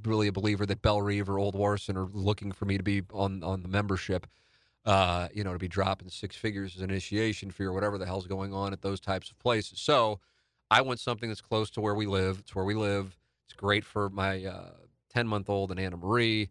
[0.05, 3.43] really a believer that Bellerive or Old Warson are looking for me to be on
[3.43, 4.27] on the membership
[4.89, 8.07] uh, you know, to be dropping six figures as an initiation fee or whatever the
[8.07, 9.79] hell's going on at those types of places.
[9.79, 10.19] So
[10.71, 12.39] I want something that's close to where we live.
[12.39, 13.15] It's where we live.
[13.45, 14.51] It's great for my
[15.11, 16.49] 10 uh, month old and Anna Marie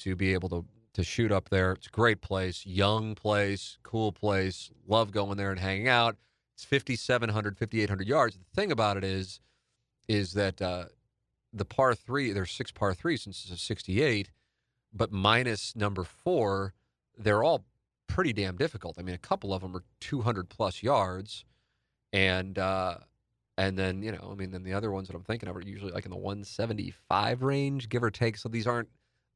[0.00, 1.72] to be able to, to shoot up there.
[1.72, 4.70] It's a great place, young place, cool place.
[4.86, 6.18] Love going there and hanging out.
[6.56, 8.36] It's 5,700, 5,800 yards.
[8.36, 9.40] The thing about it is,
[10.08, 10.84] is that uh,
[11.54, 14.30] the par three, there's six par threes since it's a 68,
[14.92, 16.74] but minus number four,
[17.16, 17.64] they're all
[18.18, 18.96] pretty damn difficult.
[18.98, 21.44] I mean, a couple of them are 200 plus yards,
[22.12, 22.96] and uh,
[23.56, 25.60] and then you know, I mean, then the other ones that I'm thinking of are
[25.60, 28.36] usually like in the 175 range, give or take.
[28.36, 28.88] So these aren't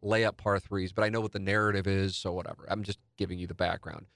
[0.04, 2.66] layup par threes, but I know what the narrative is, so whatever.
[2.68, 4.06] I'm just giving you the background.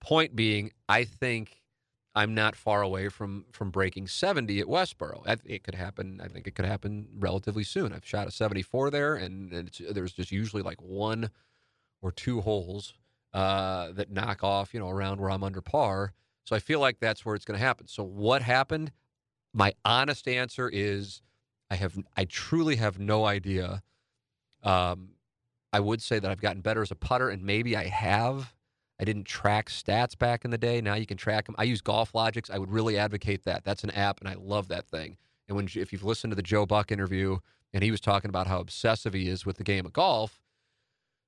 [0.00, 1.60] Point being, I think
[2.14, 5.24] I'm not far away from from breaking 70 at Westborough.
[5.44, 6.22] It could happen.
[6.24, 7.92] I think it could happen relatively soon.
[7.92, 11.28] I've shot a 74 there, and there's just usually like one
[12.00, 12.94] or two holes
[13.34, 16.14] uh, that knock off, you know, around where I'm under par.
[16.44, 17.88] So I feel like that's where it's going to happen.
[17.88, 18.92] So what happened?
[19.52, 21.20] My honest answer is
[21.70, 23.82] I have I truly have no idea.
[24.62, 25.10] Um,
[25.72, 28.54] I would say that I've gotten better as a putter, and maybe I have.
[29.00, 30.80] I didn't track stats back in the day.
[30.80, 31.56] Now you can track them.
[31.58, 32.48] I use GolfLogix.
[32.50, 33.64] I would really advocate that.
[33.64, 35.16] That's an app, and I love that thing.
[35.48, 37.38] And when if you've listened to the Joe Buck interview,
[37.72, 40.40] and he was talking about how obsessive he is with the game of golf,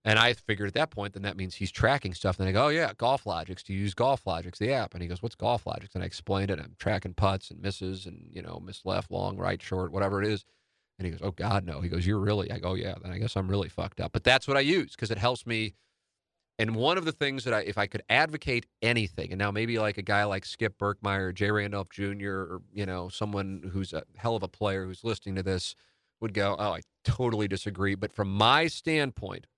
[0.07, 2.37] and I figured at that point, then that means he's tracking stuff.
[2.37, 3.65] Then I go, oh, yeah, GolfLogix.
[3.65, 4.95] Do you use GolfLogix, the app?
[4.95, 5.95] And he goes, what's GolfLogix?
[5.95, 6.61] And I explained it.
[6.61, 10.29] I'm tracking putts and misses and, you know, miss left, long, right, short, whatever it
[10.29, 10.45] is.
[11.01, 11.81] And he goes, oh, God, no.
[11.81, 14.13] He goes, you're really, I go, yeah, then I guess I'm really fucked up.
[14.13, 15.75] But that's what I use because it helps me.
[16.57, 19.81] And one of the things that I, if I could advocate anything, and now maybe
[19.81, 24.05] like a guy like Skip Berkmeyer, Jay Randolph Jr., or, you know, someone who's a
[24.17, 25.75] hell of a player who's listening to this
[26.21, 27.97] would go, oh, I totally disagree.
[27.97, 29.49] But from my standpoint,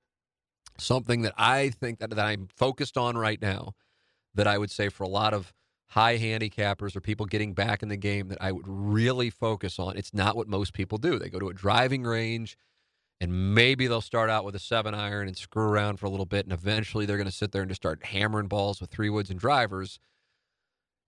[0.79, 3.73] something that I think that, that I'm focused on right now
[4.35, 5.53] that I would say for a lot of
[5.89, 9.97] high handicappers or people getting back in the game that I would really focus on.
[9.97, 11.19] It's not what most people do.
[11.19, 12.57] They go to a driving range
[13.21, 16.27] and maybe they'll start out with a seven iron and screw around for a little
[16.27, 19.11] bit and eventually they're going to sit there and just start hammering balls with three
[19.11, 19.99] woods and drivers.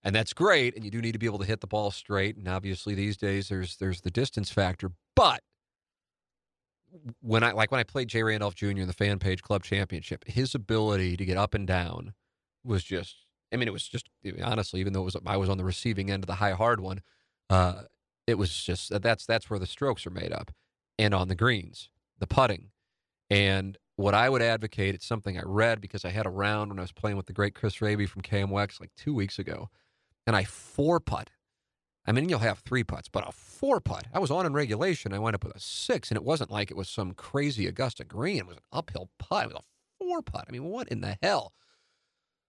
[0.02, 2.36] And that's great and you do need to be able to hit the ball straight
[2.36, 5.42] and obviously these days there's there's the distance factor, but
[7.20, 8.68] when I like when I played Jay Randolph Jr.
[8.68, 12.14] in the Fan Page Club Championship, his ability to get up and down
[12.64, 13.16] was just.
[13.52, 14.08] I mean, it was just
[14.44, 16.78] honestly, even though it was I was on the receiving end of the high hard
[16.78, 17.02] one,
[17.48, 17.82] uh,
[18.26, 20.52] it was just that's that's where the strokes are made up,
[20.98, 22.70] and on the greens, the putting,
[23.28, 24.94] and what I would advocate.
[24.94, 27.32] It's something I read because I had a round when I was playing with the
[27.32, 29.68] great Chris Raby from KMOX like two weeks ago,
[30.26, 31.30] and I four putt
[32.06, 34.04] I mean, you'll have three putts, but a four putt.
[34.12, 35.12] I was on in regulation.
[35.12, 38.04] I wound up with a six, and it wasn't like it was some crazy Augusta
[38.04, 38.38] green.
[38.38, 39.44] It was an uphill putt.
[39.44, 40.46] It was a four putt.
[40.48, 41.52] I mean, what in the hell?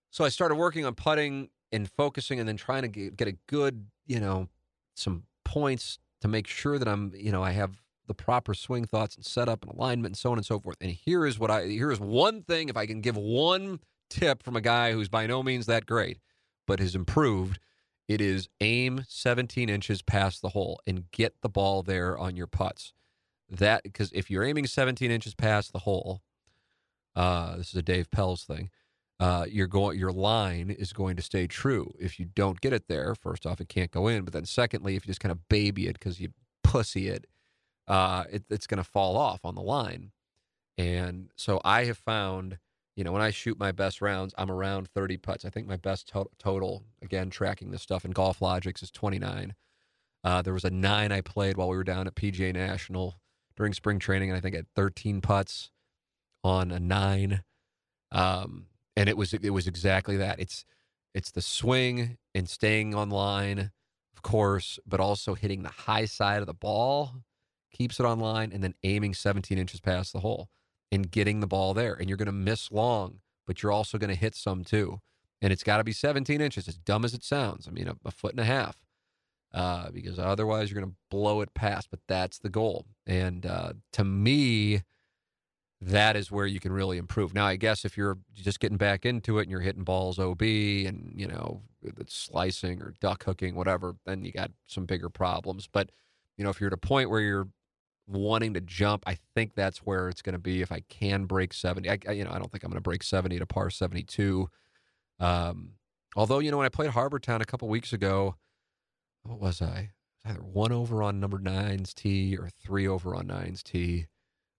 [0.09, 3.37] So I started working on putting and focusing, and then trying to get, get a
[3.47, 4.47] good, you know,
[4.95, 9.15] some points to make sure that I'm, you know, I have the proper swing thoughts
[9.15, 10.75] and setup and alignment and so on and so forth.
[10.81, 12.69] And here is what I here is one thing.
[12.69, 13.79] If I can give one
[14.09, 16.19] tip from a guy who's by no means that great,
[16.67, 17.59] but has improved
[18.11, 22.45] it is aim 17 inches past the hole and get the ball there on your
[22.45, 22.91] putts.
[23.49, 26.21] That because if you're aiming 17 inches past the hole,
[27.15, 28.69] uh, this is a Dave Pelz's thing.
[29.17, 31.93] Uh, you're going, your line is going to stay true.
[31.99, 34.25] If you don't get it there, first off, it can't go in.
[34.25, 36.33] But then, secondly, if you just kind of baby it because you
[36.65, 37.27] pussy it,
[37.87, 40.11] uh, it it's going to fall off on the line.
[40.77, 42.57] And so I have found
[43.01, 45.43] you know, when I shoot my best rounds, I'm around 30 putts.
[45.43, 49.55] I think my best to- total, again, tracking this stuff in GolfLogix is 29.
[50.23, 53.19] Uh, there was a nine I played while we were down at PGA National
[53.57, 55.71] during spring training, and I think I had 13 putts
[56.43, 57.41] on a nine.
[58.11, 60.39] Um, and it was it was exactly that.
[60.39, 60.63] It's
[61.15, 63.71] it's the swing and staying on line,
[64.15, 67.13] of course, but also hitting the high side of the ball,
[67.73, 70.49] keeps it on line, and then aiming 17 inches past the hole
[70.91, 71.93] and getting the ball there.
[71.93, 74.99] And you're going to miss long, but you're also going to hit some too.
[75.41, 77.67] And it's got to be 17 inches, as dumb as it sounds.
[77.67, 78.77] I mean, a, a foot and a half,
[79.53, 81.89] uh, because otherwise you're going to blow it past.
[81.89, 82.85] But that's the goal.
[83.07, 84.81] And uh, to me,
[85.81, 87.33] that is where you can really improve.
[87.33, 90.41] Now, I guess if you're just getting back into it and you're hitting balls OB
[90.43, 91.63] and, you know,
[92.07, 95.67] slicing or duck hooking, whatever, then you got some bigger problems.
[95.71, 95.89] But,
[96.37, 97.47] you know, if you're at a point where you're
[98.11, 100.61] wanting to jump, I think that's where it's going to be.
[100.61, 102.81] If I can break 70, I, I you know, I don't think I'm going to
[102.81, 104.49] break 70 to par 72.
[105.19, 105.73] Um,
[106.15, 108.35] although, you know, when I played Harbour Town a couple weeks ago,
[109.23, 109.91] what was I?
[110.25, 114.07] Either one over on number nine's tee or three over on nine's tee,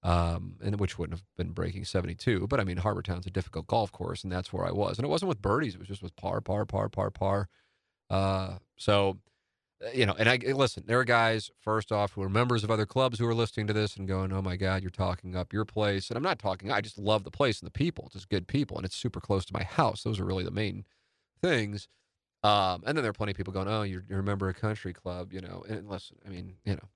[0.03, 2.47] um, and which wouldn't have been breaking 72.
[2.49, 4.99] But I mean, Harbour Town's a difficult golf course, and that's where I was.
[4.99, 7.49] And it wasn't with birdies; it was just with par, par, par, par, par.
[8.11, 9.19] Uh, so
[9.93, 12.87] you know, and I listen, there are guys, first off, who are members of other
[12.87, 15.65] clubs who are listening to this and going, oh my God, you're talking up your
[15.65, 16.09] place.
[16.09, 18.09] And I'm not talking, I just love the place and the people.
[18.13, 20.03] Just good people and it's super close to my house.
[20.03, 20.85] Those are really the main
[21.41, 21.89] things.
[22.45, 24.57] Um, and then there are plenty of people going, oh, you're, you're a member of
[24.57, 25.65] a country club, you know.
[25.69, 26.89] And listen, I mean, you know,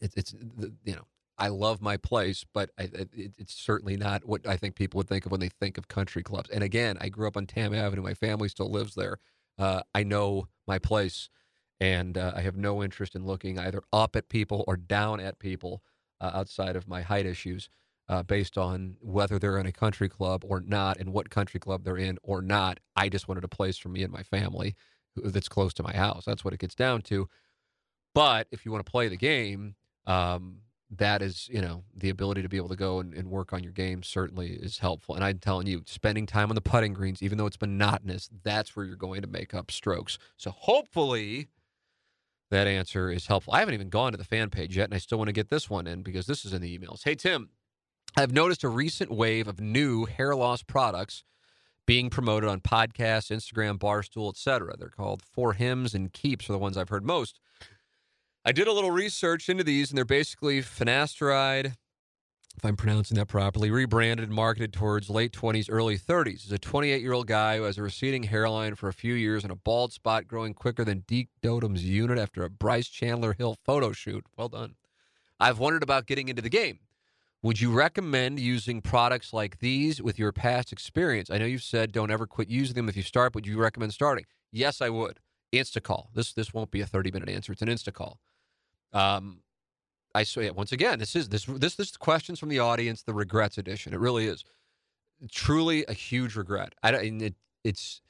[0.00, 1.06] it, it's, the, you know,
[1.38, 5.08] I love my place, but I, it, it's certainly not what I think people would
[5.08, 6.50] think of when they think of country clubs.
[6.50, 8.02] And again, I grew up on Tamm Avenue.
[8.02, 9.18] My family still lives there.
[9.56, 11.28] Uh, I know my place
[11.80, 15.38] and uh, I have no interest in looking either up at people or down at
[15.38, 15.82] people
[16.20, 17.68] uh, outside of my height issues
[18.08, 21.84] uh, based on whether they're in a country club or not and what country club
[21.84, 22.80] they're in or not.
[22.96, 24.74] I just wanted a place for me and my family
[25.16, 26.24] that's close to my house.
[26.24, 27.28] That's what it gets down to.
[28.14, 29.74] But if you want to play the game,
[30.06, 30.58] um,
[30.90, 33.62] that is, you know, the ability to be able to go and, and, work on
[33.62, 35.14] your game certainly is helpful.
[35.14, 38.74] And I'm telling you, spending time on the putting greens, even though it's monotonous, that's
[38.74, 40.18] where you're going to make up strokes.
[40.38, 41.48] So hopefully
[42.50, 43.52] that answer is helpful.
[43.52, 45.50] I haven't even gone to the fan page yet, and I still want to get
[45.50, 47.04] this one in because this is in the emails.
[47.04, 47.50] Hey, Tim,
[48.16, 51.24] I've noticed a recent wave of new hair loss products
[51.86, 54.76] being promoted on podcasts, Instagram, Barstool, etc.
[54.76, 57.40] They're called For Hims and Keeps are the ones I've heard most.
[58.44, 61.76] I did a little research into these, and they're basically finasteride,
[62.58, 66.42] if I'm pronouncing that properly, rebranded and marketed towards late 20s, early 30s.
[66.42, 69.44] He's a 28 year old guy who has a receding hairline for a few years
[69.44, 73.56] and a bald spot growing quicker than Deke Dotum's unit after a Bryce Chandler Hill
[73.64, 74.26] photo shoot.
[74.36, 74.74] Well done.
[75.38, 76.80] I've wondered about getting into the game.
[77.42, 81.30] Would you recommend using products like these with your past experience?
[81.30, 83.56] I know you've said don't ever quit using them if you start, but would you
[83.56, 84.24] recommend starting?
[84.50, 85.20] Yes, I would.
[85.52, 86.08] Instacall.
[86.12, 87.52] This this won't be a 30 minute answer.
[87.52, 88.16] It's an Instacall.
[88.92, 89.42] Um,
[90.18, 93.56] I say once again, this is this this this questions from the audience, the regrets
[93.56, 93.94] edition.
[93.94, 94.44] It really is
[95.30, 96.74] truly a huge regret.
[96.82, 97.22] I don't.
[97.22, 98.02] It, it's.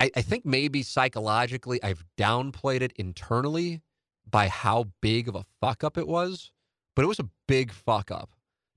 [0.00, 3.80] I, I think maybe psychologically I've downplayed it internally
[4.28, 6.50] by how big of a fuck up it was,
[6.96, 8.30] but it was a big fuck up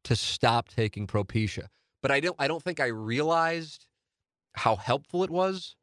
[0.03, 1.69] to stop taking Propecia.
[2.03, 2.35] But I don't.
[2.37, 3.87] I don't think I realized
[4.53, 5.75] how helpful it was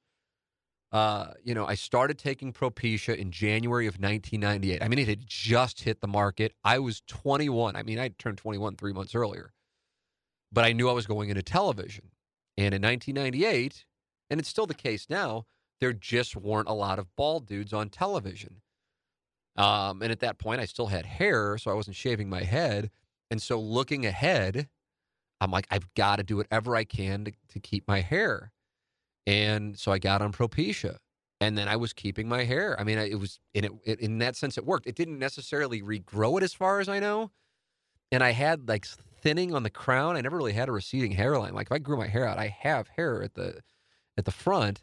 [0.91, 4.83] Uh, you know, I started taking Propecia in January of 1998.
[4.83, 6.55] I mean, it had just hit the market.
[6.65, 7.77] I was 21.
[7.77, 9.53] I mean, I turned 21 three months earlier,
[10.51, 12.11] but I knew I was going into television.
[12.57, 13.85] And in 1998,
[14.31, 15.45] and it's still the case now,
[15.81, 18.63] there just weren't a lot of bald dudes on television.
[19.57, 22.91] Um, and at that point, I still had hair, so I wasn't shaving my head.
[23.31, 24.69] And so looking ahead,
[25.41, 28.53] I'm like, I've got to do whatever I can to, to keep my hair.
[29.29, 30.97] And so I got on Propecia.
[31.41, 32.81] And then I was keeping my hair.
[32.81, 34.89] I mean, it was in it, it in that sense it worked.
[34.89, 37.31] It didn't necessarily regrow it as far as I know.
[38.11, 38.87] And I had like
[39.21, 40.17] thinning on the crown.
[40.17, 41.55] I never really had a receding hairline.
[41.55, 43.61] Like if I grew my hair out, I have hair at the
[44.17, 44.83] at the front.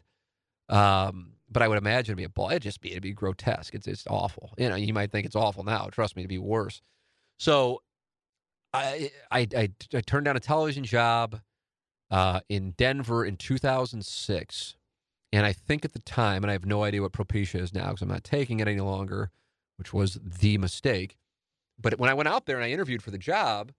[0.70, 2.48] Um, but I would imagine it'd be a ball.
[2.50, 3.74] It'd just be it'd be grotesque.
[3.74, 4.54] It's it's awful.
[4.56, 5.88] You know, you might think it's awful now.
[5.90, 6.80] Trust me, it'd be worse.
[7.38, 7.82] So
[8.72, 11.38] I I I, I turned down a television job
[12.10, 14.76] uh, in Denver in 2006,
[15.32, 17.88] and I think at the time, and I have no idea what Propecia is now
[17.88, 19.30] because I'm not taking it any longer,
[19.76, 21.16] which was the mistake.
[21.78, 23.72] But when I went out there and I interviewed for the job,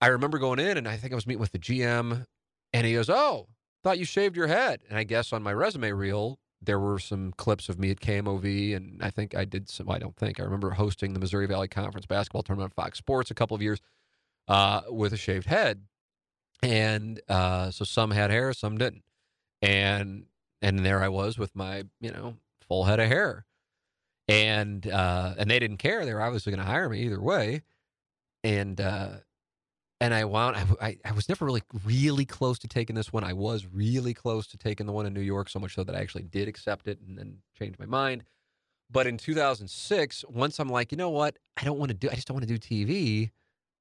[0.00, 2.26] I remember going in and I think I was meeting with the GM,
[2.72, 3.48] and he goes, "Oh,
[3.82, 7.32] thought you shaved your head." And I guess on my resume reel there were some
[7.32, 9.90] clips of me at KMOV, and I think I did some.
[9.90, 13.30] I don't think I remember hosting the Missouri Valley Conference basketball tournament on Fox Sports
[13.30, 13.80] a couple of years
[14.48, 15.82] uh, with a shaved head,
[16.62, 19.04] and uh, so some had hair, some didn't,
[19.62, 20.26] and
[20.62, 22.36] and there I was with my you know
[22.66, 23.44] full head of hair,
[24.28, 26.04] and uh, and they didn't care.
[26.04, 27.62] They were obviously going to hire me either way,
[28.44, 29.10] and uh,
[30.00, 30.56] and I wound.
[30.56, 33.24] I, I, I was never really really close to taking this one.
[33.24, 35.94] I was really close to taking the one in New York, so much so that
[35.94, 38.24] I actually did accept it and then changed my mind.
[38.90, 42.08] But in 2006, once I'm like, you know what, I don't want to do.
[42.08, 43.30] I just don't want to do TV.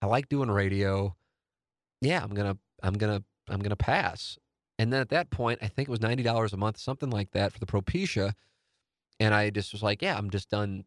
[0.02, 1.16] I like doing radio.
[2.02, 4.38] Yeah, I'm gonna I'm gonna I'm gonna pass.
[4.78, 7.32] And then at that point, I think it was ninety dollars a month, something like
[7.32, 8.34] that, for the Propecia.
[9.20, 10.86] And I just was like, yeah, I'm just done.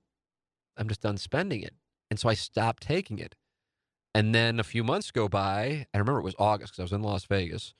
[0.76, 1.74] I'm just done spending it.
[2.10, 3.34] And so I stopped taking it.
[4.14, 5.86] And then a few months go by.
[5.92, 7.74] I remember it was August because I was in Las Vegas.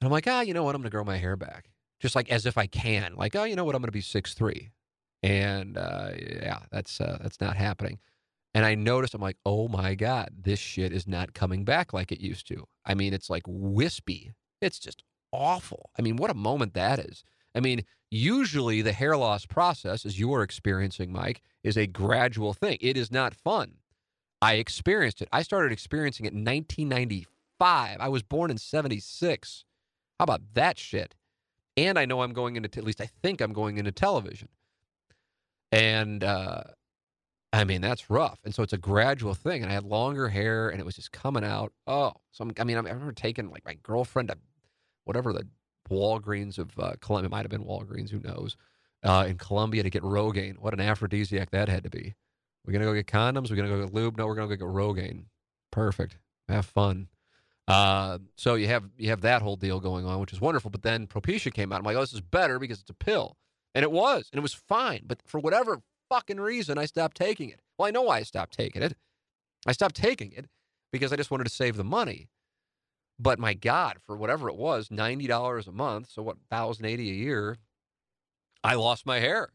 [0.00, 0.74] And I'm like, ah, you know what?
[0.74, 1.70] I'm going to grow my hair back.
[2.00, 3.14] Just like as if I can.
[3.16, 3.74] Like, oh, you know what?
[3.74, 4.70] I'm going to be six three.
[5.22, 7.98] And uh, yeah, that's uh, that's not happening.
[8.54, 12.10] And I noticed, I'm like, oh my God, this shit is not coming back like
[12.10, 12.66] it used to.
[12.84, 14.32] I mean, it's like wispy.
[14.60, 15.90] It's just awful.
[15.98, 17.22] I mean, what a moment that is.
[17.54, 22.54] I mean, usually the hair loss process, as you are experiencing, Mike, is a gradual
[22.54, 22.78] thing.
[22.80, 23.74] It is not fun.
[24.40, 25.28] I experienced it.
[25.32, 27.96] I started experiencing it in 1995.
[28.00, 29.64] I was born in 76.
[30.18, 31.14] How about that shit?
[31.76, 34.48] And I know I'm going into, at least I think I'm going into television.
[35.70, 36.62] And, uh,
[37.52, 38.40] I mean, that's rough.
[38.44, 39.62] And so it's a gradual thing.
[39.62, 41.72] And I had longer hair and it was just coming out.
[41.86, 44.38] Oh, so I'm, i mean, I remember taking like my girlfriend to
[45.04, 45.46] whatever the
[45.90, 48.56] Walgreens of uh, Columbia, might have been Walgreens, who knows,
[49.02, 50.58] uh, in Columbia to get Rogaine.
[50.58, 52.14] What an aphrodisiac that had to be.
[52.66, 53.50] We're going to go get condoms.
[53.50, 54.18] We're going to go get lube.
[54.18, 55.24] No, we're going to go get Rogaine.
[55.70, 56.18] Perfect.
[56.48, 57.08] Have fun.
[57.66, 60.70] Uh, so you have you have that whole deal going on, which is wonderful.
[60.70, 61.78] But then Propecia came out.
[61.78, 63.36] I'm like, oh, this is better because it's a pill,
[63.74, 65.02] and it was, and it was fine.
[65.06, 67.60] But for whatever fucking reason, I stopped taking it.
[67.76, 68.96] Well, I know why I stopped taking it.
[69.66, 70.46] I stopped taking it
[70.92, 72.28] because I just wanted to save the money.
[73.18, 77.10] But my God, for whatever it was, ninety dollars a month, so what, thousand eighty
[77.10, 77.58] a year,
[78.62, 79.50] I lost my hair,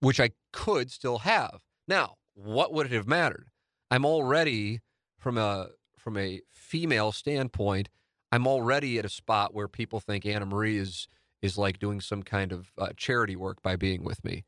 [0.00, 1.60] which I could still have.
[1.86, 3.48] Now, what would it have mattered?
[3.90, 4.80] I'm already
[5.18, 5.68] from a
[5.98, 7.88] from a female standpoint,
[8.30, 11.08] I'm already at a spot where people think Anna Marie is
[11.42, 14.44] is like doing some kind of uh, charity work by being with me.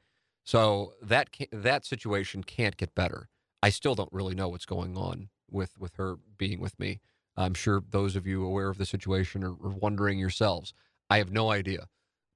[0.51, 3.29] So that that situation can't get better.
[3.63, 6.99] I still don't really know what's going on with with her being with me.
[7.37, 10.75] I'm sure those of you aware of the situation are, are wondering yourselves.
[11.09, 11.87] I have no idea,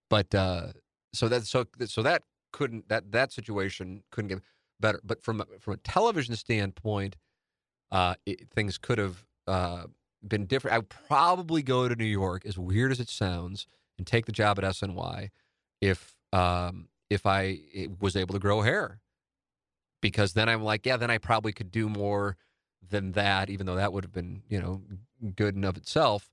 [0.09, 0.75] but uh,
[1.13, 4.43] so that so so that couldn't that that situation couldn't get
[4.79, 5.01] better.
[5.03, 7.17] But from from a television standpoint,
[7.91, 9.87] uh, it, things could have uh,
[10.23, 10.77] been different.
[10.77, 13.67] I would probably go to New York, as weird as it sounds,
[13.99, 15.31] and take the job at SNY
[15.81, 17.61] if um, if I
[18.01, 19.01] was able to grow hair.
[20.01, 22.37] Because then I'm like, yeah, then I probably could do more
[22.87, 24.83] than that, even though that would have been, you know,
[25.35, 26.31] good in of itself.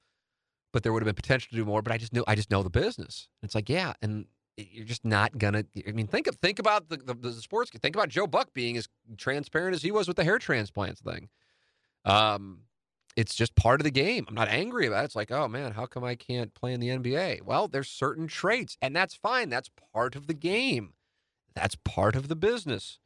[0.73, 1.81] But there would have been potential to do more.
[1.81, 3.29] But I just knew, I just know the business.
[3.43, 4.25] It's like, yeah, and
[4.57, 5.65] you're just not gonna.
[5.87, 7.71] I mean, think of think about the, the, the sports.
[7.71, 11.29] Think about Joe Buck being as transparent as he was with the hair transplants thing.
[12.05, 12.61] Um,
[13.15, 14.25] it's just part of the game.
[14.27, 15.05] I'm not angry about it.
[15.05, 17.43] It's like, oh man, how come I can't play in the NBA?
[17.43, 19.49] Well, there's certain traits, and that's fine.
[19.49, 20.93] That's part of the game.
[21.53, 22.99] That's part of the business.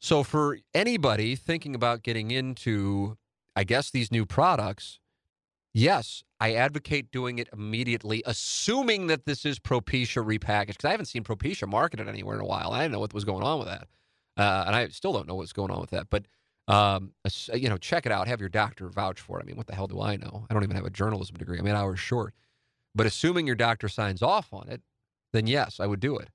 [0.00, 3.16] So for anybody thinking about getting into,
[3.54, 4.98] I guess, these new products,
[5.72, 10.66] yes, I advocate doing it immediately, assuming that this is Propecia repackaged.
[10.68, 12.72] Because I haven't seen Propecia marketed anywhere in a while.
[12.72, 13.86] I didn't know what was going on with that,
[14.36, 16.08] uh, and I still don't know what's going on with that.
[16.10, 16.26] But
[16.72, 17.12] um,
[17.52, 18.26] you know, check it out.
[18.28, 19.42] Have your doctor vouch for it.
[19.42, 20.46] I mean, what the hell do I know?
[20.48, 21.58] I don't even have a journalism degree.
[21.58, 22.32] I'm eight hours short.
[22.94, 24.80] But assuming your doctor signs off on it,
[25.34, 26.30] then yes, I would do it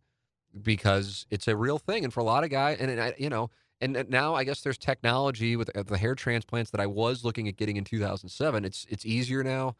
[0.61, 2.03] because it's a real thing.
[2.03, 3.49] And for a lot of guys, and, and you know,
[3.81, 7.47] and now I guess there's technology with uh, the hair transplants that I was looking
[7.47, 8.63] at getting in 2007.
[8.63, 9.75] It's it's easier now.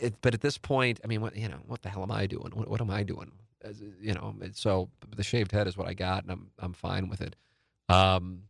[0.00, 2.26] It, but at this point, I mean, what you know, what the hell am I
[2.26, 2.50] doing?
[2.54, 3.30] What, what am I doing?
[3.62, 7.08] As, you know, so the shaved head is what I got, and I'm I'm fine
[7.08, 7.36] with it.
[7.88, 8.42] Um,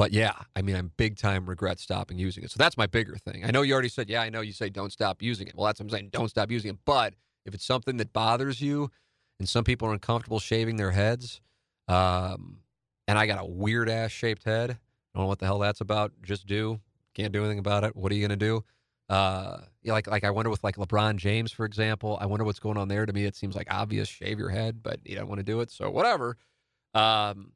[0.00, 2.50] but yeah, I mean, I'm big time regret stopping using it.
[2.50, 3.44] So that's my bigger thing.
[3.44, 5.54] I know you already said, yeah, I know you say don't stop using it.
[5.54, 6.08] Well, that's what I'm saying.
[6.10, 6.78] Don't stop using it.
[6.86, 7.12] But
[7.44, 8.90] if it's something that bothers you,
[9.38, 11.42] and some people are uncomfortable shaving their heads,
[11.86, 12.60] um,
[13.08, 14.70] and I got a weird ass shaped head.
[14.70, 16.12] I don't know what the hell that's about.
[16.22, 16.80] Just do.
[17.12, 17.94] Can't do anything about it.
[17.94, 18.64] What are you gonna do?
[19.10, 22.16] Uh, like like I wonder with like LeBron James, for example.
[22.22, 23.04] I wonder what's going on there.
[23.04, 24.08] To me, it seems like obvious.
[24.08, 25.70] Shave your head, but you don't want to do it.
[25.70, 26.38] So whatever.
[26.94, 27.52] Um,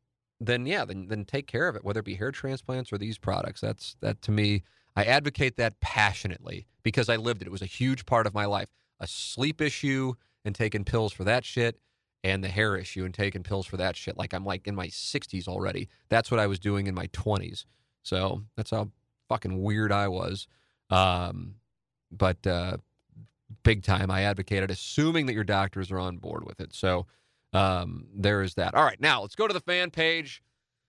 [0.47, 1.85] then yeah, then then take care of it.
[1.85, 3.61] Whether it be hair transplants or these products.
[3.61, 4.63] That's that to me.
[4.97, 7.49] I advocate that passionately because I lived it.
[7.49, 8.69] It was a huge part of my life.
[9.01, 10.15] A sleep issue
[10.45, 11.81] and taking pills for that shit
[12.23, 14.17] and the hair issue and taking pills for that shit.
[14.17, 15.89] Like I'm like in my 60s already.
[16.09, 17.65] That's what I was doing in my 20s.
[18.03, 18.91] So that's how
[19.29, 20.47] fucking weird I was.
[20.91, 21.57] Um,
[22.11, 22.77] but uh,
[23.63, 26.73] big time, I advocated, assuming that your doctors are on board with it.
[26.73, 27.07] So
[27.55, 28.75] um, there is that.
[28.75, 30.43] All right, now let's go to the fan page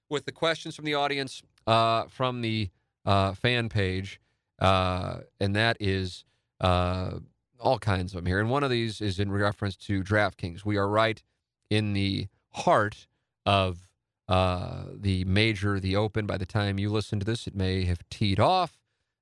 [0.10, 2.70] with the questions from the audience uh, from the
[3.06, 4.20] uh, fan page,
[4.60, 6.26] uh, and that is
[6.60, 7.20] uh,
[7.60, 8.40] all kinds of them here.
[8.40, 10.66] And one of these is in reference to DraftKings.
[10.66, 11.22] We are right
[11.70, 13.08] in the heart
[13.46, 13.90] of
[14.28, 16.26] uh, the major, the Open.
[16.26, 18.80] By the time you listen to this, it may have teed off,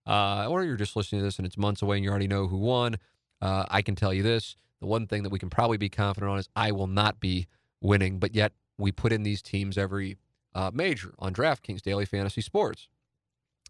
[0.07, 2.47] uh, or you're just listening to this and it's months away and you already know
[2.47, 2.97] who won.
[3.41, 6.37] I can tell you this: the one thing that we can probably be confident on
[6.37, 7.47] is I will not be
[7.79, 8.19] winning.
[8.19, 10.17] But yet we put in these teams every
[10.53, 12.89] uh, major on DraftKings Daily Fantasy Sports.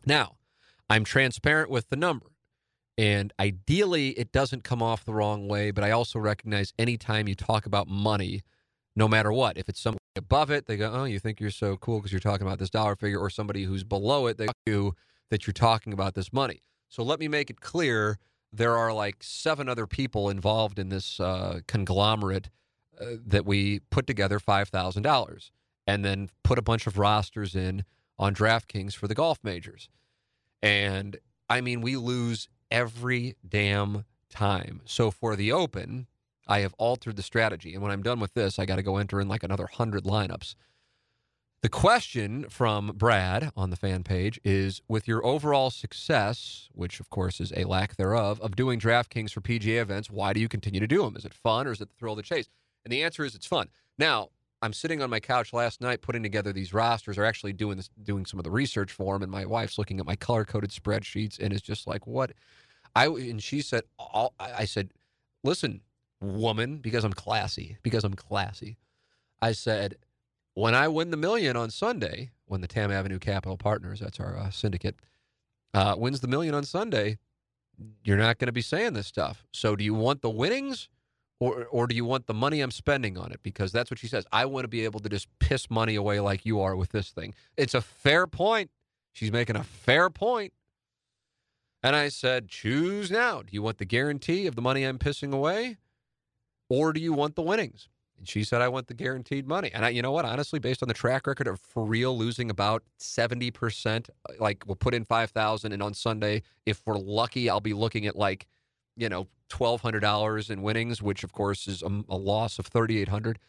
[0.07, 0.38] Now,
[0.89, 2.32] I'm transparent with the number.
[2.97, 7.36] And ideally, it doesn't come off the wrong way, but I also recognize anytime you
[7.36, 8.41] talk about money,
[8.95, 11.78] no matter what, if it's somebody above it, they go, Oh, you think you're so
[11.78, 14.95] cool because you're talking about this dollar figure, or somebody who's below it, they go,
[15.30, 16.61] that you're talking about this money.
[16.89, 18.18] So let me make it clear
[18.54, 22.49] there are like seven other people involved in this uh, conglomerate
[23.01, 25.51] uh, that we put together $5,000
[25.88, 27.84] and then put a bunch of rosters in
[28.20, 29.89] on DraftKings for the golf majors.
[30.62, 31.18] And
[31.49, 34.82] I mean, we lose every damn time.
[34.86, 36.08] So for the Open,
[36.47, 37.74] I have altered the strategy.
[37.74, 40.04] And when I'm done with this, I got to go enter in like another 100
[40.04, 40.56] lineups.
[41.64, 47.09] The question from Brad on the fan page is with your overall success, which of
[47.09, 50.82] course is a lack thereof, of doing DraftKings for PGA events, why do you continue
[50.82, 51.16] to do them?
[51.16, 52.49] Is it fun or is it the thrill of the chase?
[52.84, 53.70] And the answer is it's fun.
[53.97, 54.28] Now,
[54.61, 57.89] I'm sitting on my couch last night putting together these rosters, or actually doing this,
[58.03, 60.72] doing some of the research for them, and my wife's looking at my color coded
[60.72, 62.34] spreadsheets and is just like, "What?"
[62.93, 63.84] I and she said,
[64.38, 64.89] I said,
[65.45, 65.80] listen,
[66.20, 68.76] woman, because I'm classy, because I'm classy.
[69.41, 69.95] I said,
[70.56, 74.38] when I win the million on Sunday, when the Tamm Avenue Capital Partners, that's our
[74.38, 74.95] uh, syndicate,
[75.74, 77.18] uh, wins the million on Sunday,
[78.04, 79.45] you're not going to be saying this stuff.
[79.51, 80.89] So do you want the winnings
[81.39, 83.41] or, or do you want the money I'm spending on it?
[83.41, 84.26] Because that's what she says.
[84.32, 87.10] I want to be able to just piss money away like you are with this
[87.10, 87.34] thing.
[87.58, 88.70] It's a fair point.
[89.12, 90.54] She's making a fair point.
[91.82, 93.41] And I said, choose now.
[93.41, 95.78] Do you want the guarantee of the money I'm pissing away?
[96.70, 97.89] Or do you want the winnings?
[98.26, 99.72] She said, I want the guaranteed money.
[99.74, 100.26] And I, you know what?
[100.26, 104.10] Honestly, based on the track record of for real losing about 70%,
[104.40, 108.16] like we'll put in 5,000 and on Sunday, if we're lucky, I'll be looking at
[108.16, 108.48] like,
[108.96, 113.40] you know, $1,200 in winnings, which of course is a, a loss of 3,800.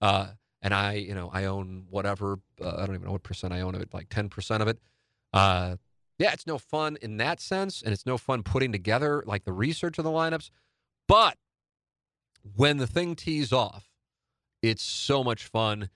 [0.00, 0.28] Uh,
[0.62, 3.60] and I, you know, I own whatever, uh, I don't even know what percent I
[3.60, 4.78] own of it, like 10% of it.
[5.32, 5.76] Uh,
[6.18, 9.52] yeah, it's no fun in that sense, and it's no fun putting together like the
[9.52, 10.50] research of the lineups.
[11.08, 11.36] But
[12.54, 13.90] when the thing tees off,
[14.70, 15.90] it's so much fun,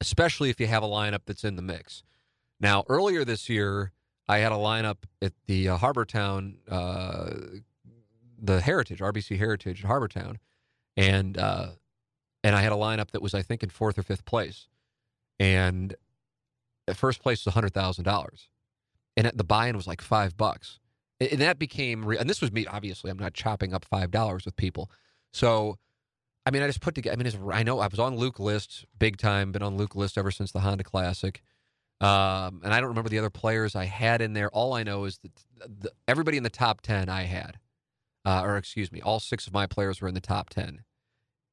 [0.00, 2.02] especially if you have a lineup that's in the mix.
[2.60, 3.92] Now, earlier this year,
[4.28, 7.30] I had a lineup at the uh, Harbour Town, uh,
[8.38, 10.38] the Heritage, RBC Heritage at Harbour Town,
[10.96, 11.70] and uh,
[12.44, 14.68] and I had a lineup that was, I think, in fourth or fifth place,
[15.38, 15.94] and
[16.88, 18.48] at first place was hundred thousand dollars
[19.16, 20.78] and the buy-in was like five bucks.
[21.20, 22.66] And that became, re- and this was me.
[22.66, 24.90] Obviously, I'm not chopping up five dollars with people.
[25.32, 25.76] So,
[26.50, 27.16] I mean, I just put together.
[27.16, 29.52] I mean, I know I was on Luke List big time.
[29.52, 31.44] Been on Luke List ever since the Honda Classic.
[32.00, 34.50] Um, and I don't remember the other players I had in there.
[34.50, 35.30] All I know is that
[35.82, 37.60] the, everybody in the top 10 I had,
[38.24, 40.82] uh, or excuse me, all six of my players were in the top 10.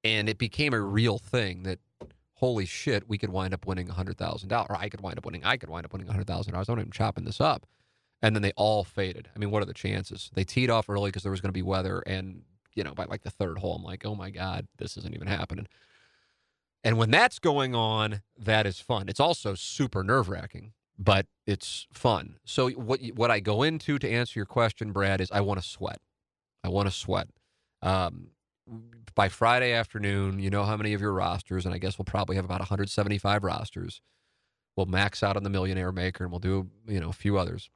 [0.03, 1.77] And it became a real thing that,
[2.33, 4.65] holy shit, we could wind up winning $100,000.
[4.67, 6.47] Or I could wind up winning, I could wind up winning $100,000.
[6.47, 7.67] I'm not even chopping this up.
[8.23, 9.29] And then they all faded.
[9.35, 10.31] I mean, what are the chances?
[10.33, 11.99] They teed off early because there was going to be weather.
[12.07, 12.41] And,
[12.77, 15.27] you know, by like the third hole, I'm like, oh my God, this isn't even
[15.27, 15.67] happening.
[16.83, 19.09] And when that's going on, that is fun.
[19.09, 22.37] It's also super nerve wracking, but it's fun.
[22.45, 25.67] So what what I go into to answer your question, Brad, is I want to
[25.67, 25.99] sweat.
[26.63, 27.27] I want to sweat.
[27.81, 28.27] Um,
[29.15, 32.35] by Friday afternoon, you know how many of your rosters, and I guess we'll probably
[32.35, 34.01] have about 175 rosters.
[34.75, 37.71] We'll max out on the Millionaire Maker, and we'll do you know a few others.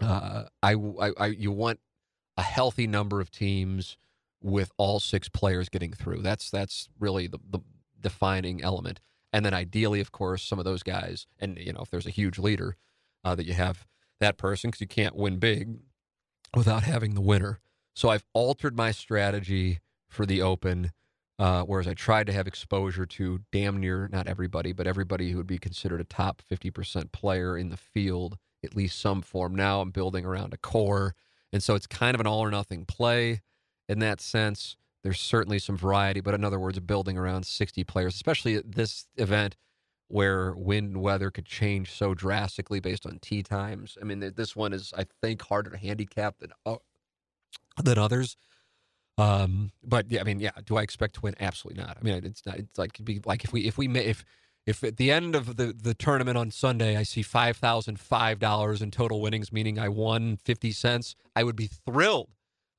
[0.00, 1.80] Uh, I, I, I you want
[2.36, 3.96] a healthy number of teams
[4.44, 6.20] with all six players getting through.
[6.20, 7.60] That's that's really the, the
[8.00, 9.00] defining element.
[9.32, 12.10] And then ideally, of course, some of those guys, and you know, if there's a
[12.10, 12.76] huge leader,
[13.24, 13.86] uh, that you have
[14.20, 15.78] that person because you can't win big
[16.54, 17.58] without having the winner.
[17.94, 20.92] So I've altered my strategy for the Open,
[21.38, 25.38] uh, whereas I tried to have exposure to damn near not everybody, but everybody who
[25.38, 29.54] would be considered a top 50% player in the field, at least some form.
[29.54, 31.14] Now I'm building around a core.
[31.52, 33.40] And so it's kind of an all or nothing play
[33.88, 34.76] in that sense.
[35.02, 39.06] There's certainly some variety, but in other words, building around 60 players, especially at this
[39.16, 39.56] event
[40.08, 43.98] where wind and weather could change so drastically based on tee times.
[44.00, 46.76] I mean, this one is, I think, harder to handicap than uh,
[47.82, 48.36] than others.
[49.16, 51.34] Um, but yeah, I mean, yeah, do I expect to win?
[51.38, 51.96] Absolutely not.
[52.00, 52.56] I mean, it's not.
[52.56, 54.24] It's like it'd be like if we if we if
[54.66, 58.38] if at the end of the the tournament on Sunday I see five thousand five
[58.38, 62.30] dollars in total winnings, meaning I won fifty cents, I would be thrilled.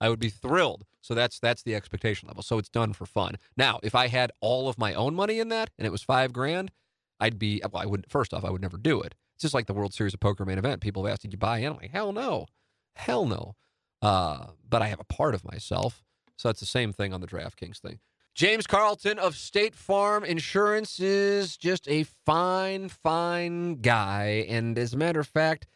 [0.02, 0.86] I would be thrilled.
[1.06, 2.42] So that's that's the expectation level.
[2.42, 3.36] So it's done for fun.
[3.56, 6.34] Now, if I had all of my own money in that and it was five
[6.34, 6.72] grand,
[7.20, 9.14] I'd be well, I would first off, I would never do it.
[9.36, 10.82] It's just like the World Series of Poker main event.
[10.82, 11.74] People have asked, did you buy in?
[11.74, 12.48] I'm like, hell no.
[12.96, 13.56] Hell no.
[14.02, 16.04] Uh, but I have a part of myself.
[16.38, 18.00] So it's the same thing on the DraftKings thing.
[18.34, 24.46] James Carlton of State Farm Insurance is just a fine, fine guy.
[24.50, 25.68] And as a matter of fact,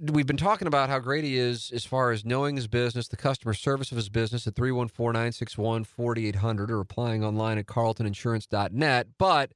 [0.00, 3.16] we've been talking about how great he is as far as knowing his business, the
[3.16, 9.08] customer service of his business at 314 961 4800 or applying online at carltoninsurance.net.
[9.18, 9.52] But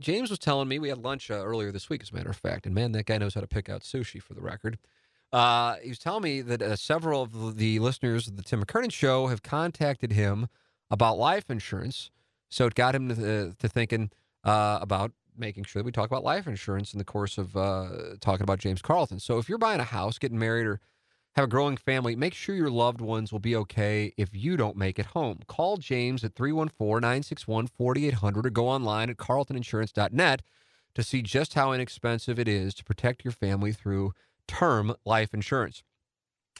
[0.00, 2.36] James was telling me, we had lunch uh, earlier this week, as a matter of
[2.36, 4.78] fact, and man, that guy knows how to pick out sushi for the record.
[5.32, 8.92] Uh, he was telling me that uh, several of the listeners of the Tim McKernan
[8.92, 10.48] show have contacted him
[10.90, 12.10] about life insurance.
[12.50, 14.10] So it got him to, to thinking
[14.44, 17.88] uh, about making sure that we talk about life insurance in the course of uh,
[18.20, 19.20] talking about James Carlton.
[19.20, 20.80] So if you're buying a house, getting married, or
[21.34, 24.76] have a growing family, make sure your loved ones will be okay if you don't
[24.76, 25.40] make it home.
[25.46, 30.42] Call James at 314 961 4800 or go online at carltoninsurance.net
[30.94, 34.12] to see just how inexpensive it is to protect your family through
[34.46, 35.82] term life insurance.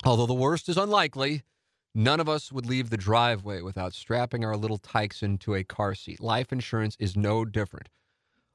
[0.04, 1.42] Although the worst is unlikely,
[1.94, 5.94] none of us would leave the driveway without strapping our little tykes into a car
[5.94, 6.20] seat.
[6.20, 7.88] Life insurance is no different.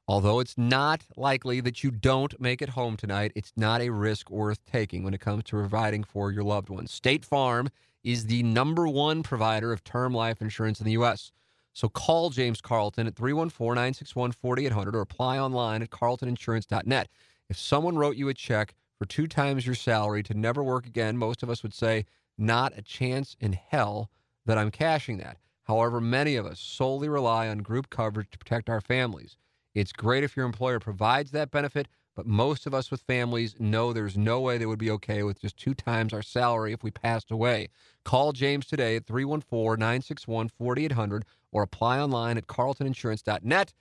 [0.09, 4.29] Although it's not likely that you don't make it home tonight, it's not a risk
[4.29, 6.91] worth taking when it comes to providing for your loved ones.
[6.91, 7.67] State Farm
[8.05, 11.33] is the number one provider of term life insurance in the U.S.
[11.73, 17.09] So call James Carlton at 314 961 4800 or apply online at carltoninsurance.net.
[17.49, 21.17] If someone wrote you a check for two times your salary to never work again,
[21.17, 22.05] most of us would say,
[22.37, 24.09] not a chance in hell
[24.45, 25.37] that I'm cashing that.
[25.63, 29.35] However, many of us solely rely on group coverage to protect our families.
[29.78, 33.93] It's great if your employer provides that benefit, but most of us with families know
[33.93, 36.89] there's no way they would be okay with just two times our salary if we
[36.89, 37.67] passed away.
[38.03, 43.73] Call James today at 314 961 4800 or apply online at carltoninsurance.net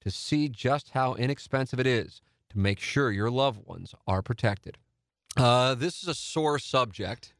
[0.00, 4.78] to see just how inexpensive it is to make sure your loved ones are protected.
[5.36, 7.34] Uh, this is a sore subject,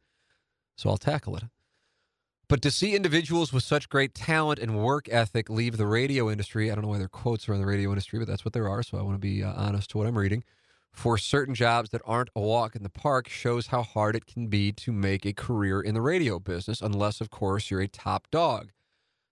[0.77, 1.45] so I'll tackle it.
[2.53, 6.71] But to see individuals with such great talent and work ethic leave the radio industry,
[6.71, 8.69] I don't know why their quotes are in the radio industry, but that's what there
[8.69, 8.83] are.
[8.83, 10.45] So I want to be uh, honest to what I'm reading.
[10.93, 14.49] For certain jobs that aren't a walk in the park shows how hard it can
[14.49, 18.29] be to make a career in the radio business, unless, of course, you're a top
[18.31, 18.73] dog.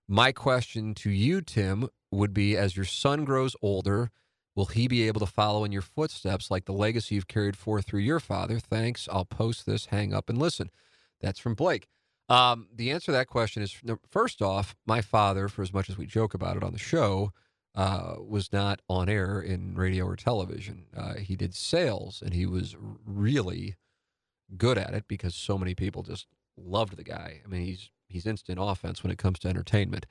[0.09, 4.11] My question to you, Tim, would be as your son grows older,
[4.55, 7.85] will he be able to follow in your footsteps like the legacy you've carried forth
[7.85, 8.59] through your father?
[8.59, 9.11] Thanks.
[9.13, 10.71] I'll post this, hang up, and listen.
[11.21, 11.87] That's from Blake.
[12.31, 13.77] Um, the answer to that question is
[14.09, 17.33] first off, my father, for as much as we joke about it on the show,
[17.75, 20.87] uh, was not on air in radio or television.
[20.97, 23.77] Uh, he did sales, and he was really
[24.57, 26.27] good at it because so many people just
[26.57, 27.41] loved the guy.
[27.45, 30.07] I mean, he's he's instant offense when it comes to entertainment,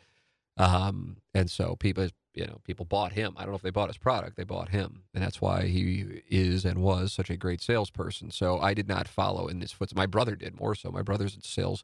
[0.60, 3.34] um, and so people, you know, people bought him.
[3.38, 5.04] I don't know if they bought his product, they bought him.
[5.14, 8.30] And that's why he is and was such a great salesperson.
[8.32, 9.98] So I did not follow in his footsteps.
[9.98, 10.92] My brother did more so.
[10.92, 11.84] My brother's in sales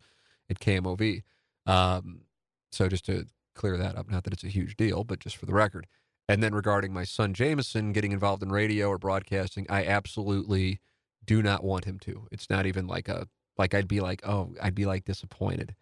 [0.50, 1.24] at KMOV.
[1.66, 2.22] Um,
[2.72, 3.26] so just to
[3.56, 5.88] clear that up, not that it's a huge deal, but just for the record.
[6.28, 10.80] And then regarding my son Jameson getting involved in radio or broadcasting, I absolutely
[11.26, 12.28] do not want him to.
[12.32, 13.28] It's not even like a
[13.58, 15.76] like I'd be like, oh, I'd be like disappointed.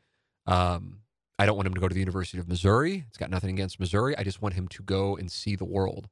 [0.45, 0.99] Um,
[1.39, 3.05] I don't want him to go to the University of Missouri.
[3.07, 4.15] It's got nothing against Missouri.
[4.17, 6.07] I just want him to go and see the world,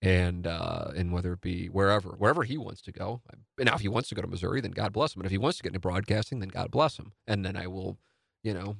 [0.00, 3.20] and uh, and whether it be wherever, wherever he wants to go.
[3.58, 5.20] Now, if he wants to go to Missouri, then God bless him.
[5.20, 7.12] And if he wants to get into broadcasting, then God bless him.
[7.26, 7.98] And then I will,
[8.42, 8.76] you know,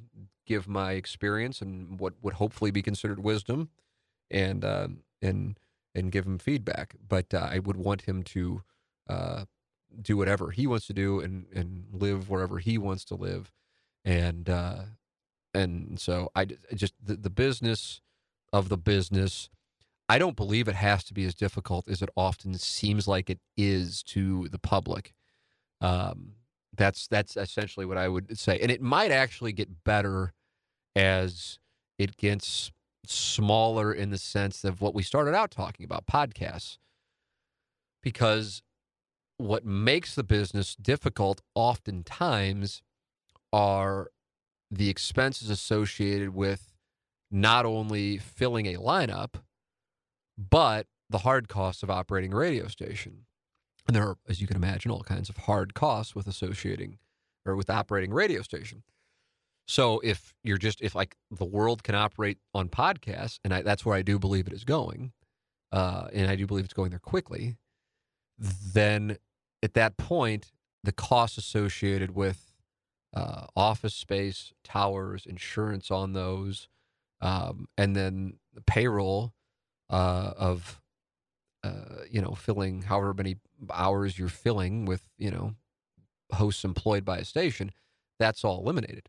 [0.46, 3.70] give my experience and what would hopefully be considered wisdom,
[4.30, 4.88] and uh,
[5.20, 5.58] and
[5.94, 6.94] and give him feedback.
[7.06, 8.62] But uh, I would want him to
[9.08, 9.44] uh,
[10.00, 13.52] do whatever he wants to do and and live wherever he wants to live,
[14.04, 14.82] and uh,
[15.52, 16.44] and so I
[16.74, 18.00] just the, the business
[18.52, 19.48] of the business.
[20.08, 23.40] I don't believe it has to be as difficult as it often seems like it
[23.56, 25.12] is to the public.
[25.80, 26.32] Um,
[26.76, 30.32] that's that's essentially what I would say, and it might actually get better
[30.96, 31.58] as
[31.98, 32.70] it gets
[33.06, 36.78] smaller in the sense of what we started out talking about podcasts,
[38.02, 38.62] because
[39.38, 42.82] what makes the business difficult oftentimes
[43.52, 44.10] are
[44.70, 46.74] the expenses associated with
[47.30, 49.34] not only filling a lineup,
[50.38, 53.24] but the hard costs of operating a radio station.
[53.86, 56.98] And there are, as you can imagine, all kinds of hard costs with associating
[57.44, 58.82] or with operating radio station.
[59.66, 63.84] So if you're just if like the world can operate on podcasts, and I, that's
[63.84, 65.12] where I do believe it is going,
[65.72, 67.56] uh, and I do believe it's going there quickly,
[68.38, 69.18] then
[69.62, 70.52] at that point
[70.84, 72.52] the costs associated with
[73.14, 76.68] uh, office space, towers, insurance on those,
[77.20, 79.32] um, and then the payroll
[79.90, 80.80] uh, of
[81.64, 83.36] uh, you know filling however many
[83.72, 85.54] hours you're filling with you know
[86.32, 87.72] hosts employed by a station.
[88.18, 89.08] That's all eliminated.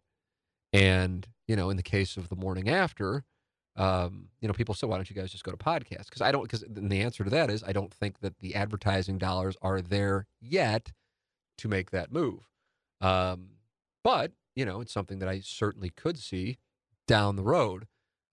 [0.74, 3.24] And you know, in the case of the morning after,
[3.76, 6.32] um, you know, people say, "Why don't you guys just go to podcasts?" Because I
[6.32, 6.44] don't.
[6.44, 10.28] Because the answer to that is, I don't think that the advertising dollars are there
[10.40, 10.92] yet
[11.60, 12.50] to make that move.
[13.02, 13.52] Um,
[14.04, 16.58] but, you know, it's something that I certainly could see
[17.08, 17.88] down the road.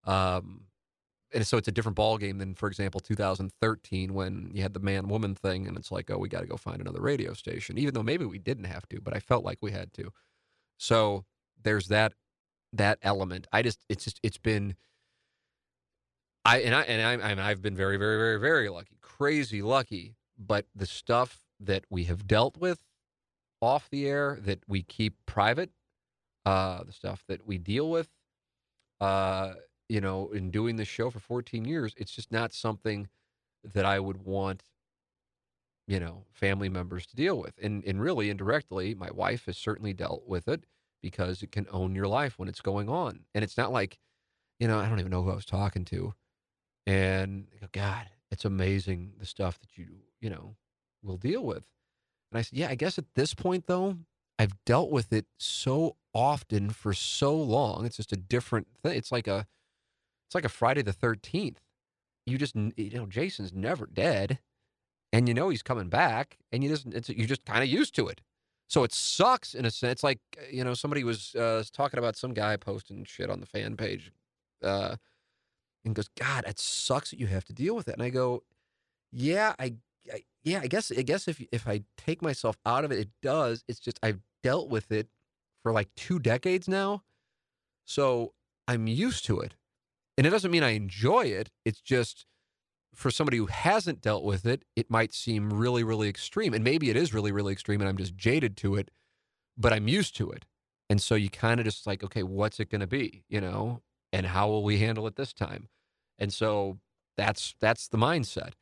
[0.04, 0.65] Um,
[1.36, 5.06] and so it's a different ballgame than, for example, 2013 when you had the man
[5.06, 7.92] woman thing, and it's like, oh, we got to go find another radio station, even
[7.92, 10.10] though maybe we didn't have to, but I felt like we had to.
[10.78, 11.26] So
[11.62, 12.14] there's that
[12.72, 13.46] that element.
[13.52, 14.76] I just it's just it's been
[16.46, 20.16] I and I and I, I I've been very very very very lucky, crazy lucky.
[20.38, 22.80] But the stuff that we have dealt with
[23.60, 25.70] off the air that we keep private,
[26.46, 28.08] uh, the stuff that we deal with,
[29.00, 29.54] uh,
[29.88, 33.08] you know, in doing this show for 14 years, it's just not something
[33.64, 34.62] that I would want,
[35.86, 37.54] you know, family members to deal with.
[37.62, 40.64] And and really indirectly, my wife has certainly dealt with it
[41.02, 43.20] because it can own your life when it's going on.
[43.34, 43.98] And it's not like,
[44.58, 46.14] you know, I don't even know who I was talking to.
[46.86, 49.86] And God, it's amazing the stuff that you,
[50.20, 50.56] you know,
[51.02, 51.66] will deal with.
[52.30, 53.98] And I said, Yeah, I guess at this point, though,
[54.38, 57.86] I've dealt with it so often for so long.
[57.86, 58.96] It's just a different thing.
[58.96, 59.46] It's like a,
[60.26, 61.56] it's like a Friday the 13th.
[62.26, 64.40] You just, you know, Jason's never dead
[65.12, 68.08] and you know he's coming back and you just, you're just kind of used to
[68.08, 68.20] it.
[68.68, 69.92] So it sucks in a sense.
[69.92, 70.18] It's like,
[70.50, 74.10] you know, somebody was uh, talking about some guy posting shit on the fan page
[74.62, 74.96] uh,
[75.84, 77.94] and goes, God, it sucks that you have to deal with it.
[77.94, 78.42] And I go,
[79.12, 79.74] yeah, I
[80.12, 83.08] I, yeah, I guess I guess if if I take myself out of it, it
[83.22, 83.64] does.
[83.68, 85.08] It's just I've dealt with it
[85.62, 87.02] for like two decades now,
[87.84, 88.32] so
[88.68, 89.54] I'm used to it,
[90.16, 91.50] and it doesn't mean I enjoy it.
[91.64, 92.26] It's just
[92.94, 96.88] for somebody who hasn't dealt with it, it might seem really, really extreme, and maybe
[96.88, 98.90] it is really, really extreme, and I'm just jaded to it,
[99.56, 100.46] but I'm used to it,
[100.88, 103.82] and so you kind of just like, okay, what's it going to be, you know,
[104.12, 105.68] and how will we handle it this time,
[106.18, 106.78] and so
[107.16, 108.52] that's that's the mindset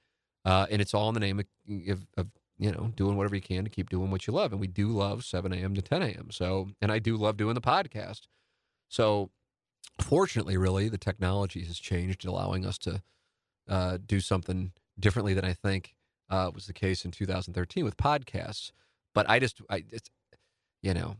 [0.44, 1.46] uh, and it's all in the name of,
[1.88, 2.26] of, of,
[2.56, 4.52] you know doing whatever you can to keep doing what you love.
[4.52, 5.74] And we do love 7 a.m.
[5.74, 6.28] to 10 a.m.
[6.30, 8.22] So, and I do love doing the podcast.
[8.88, 9.30] So,
[10.00, 13.02] fortunately, really, the technology has changed, allowing us to
[13.68, 15.94] uh, do something differently than I think
[16.30, 18.72] uh, was the case in 2013 with podcasts.
[19.14, 20.10] But I just, I, it's,
[20.82, 21.16] you know,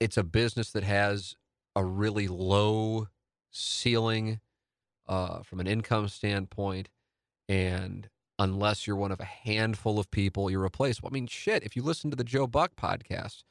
[0.00, 1.36] it's a business that has
[1.74, 3.08] a really low
[3.50, 4.40] ceiling
[5.08, 6.88] uh, from an income standpoint,
[7.48, 8.08] and
[8.38, 11.08] unless you're one of a handful of people you're replaceable.
[11.10, 13.44] I mean, shit, if you listen to the Joe Buck podcast,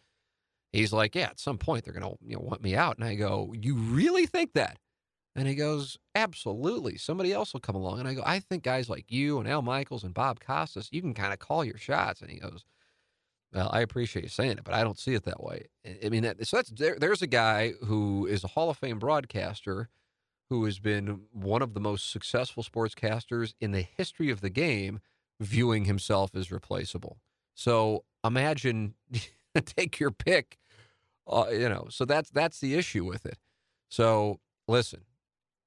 [0.72, 2.97] he's like, yeah, at some point they're going to you know, want me out.
[2.97, 4.78] And I go, you really think that?
[5.36, 6.97] And he goes, Absolutely.
[6.97, 7.99] Somebody else will come along.
[7.99, 11.01] And I go, I think guys like you and Al Michaels and Bob Costas, you
[11.01, 12.22] can kind of call your shots.
[12.22, 12.63] And he goes,
[13.53, 15.68] Well, I appreciate you saying it, but I don't see it that way.
[16.03, 18.99] I mean, that, so that's there, there's a guy who is a Hall of Fame
[18.99, 19.89] broadcaster
[20.49, 24.99] who has been one of the most successful sportscasters in the history of the game,
[25.39, 27.18] viewing himself as replaceable.
[27.55, 28.93] So imagine,
[29.65, 30.57] take your pick.
[31.27, 33.37] Uh, you know, so that's that's the issue with it.
[33.89, 35.01] So listen,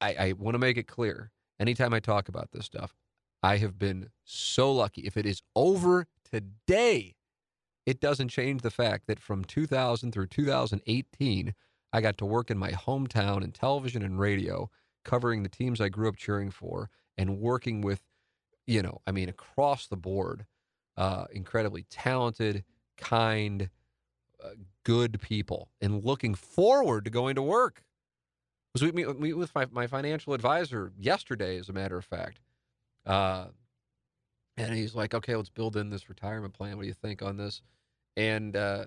[0.00, 1.30] I, I want to make it clear.
[1.60, 2.94] Anytime I talk about this stuff,
[3.42, 5.02] I have been so lucky.
[5.02, 7.16] If it is over today,
[7.86, 11.54] it doesn't change the fact that from 2000 through 2018,
[11.92, 14.70] I got to work in my hometown in television and radio,
[15.04, 18.02] covering the teams I grew up cheering for and working with,
[18.66, 20.44] you know, I mean, across the board,
[20.96, 22.64] uh, incredibly talented,
[22.98, 23.70] kind,
[24.84, 27.82] good people, and looking forward to going to work
[28.72, 32.40] was we meet, meet with my, my financial advisor yesterday, as a matter of fact.
[33.06, 33.46] Uh,
[34.56, 36.76] and he's like, okay, let's build in this retirement plan.
[36.76, 37.62] What do you think on this?
[38.16, 38.86] And uh,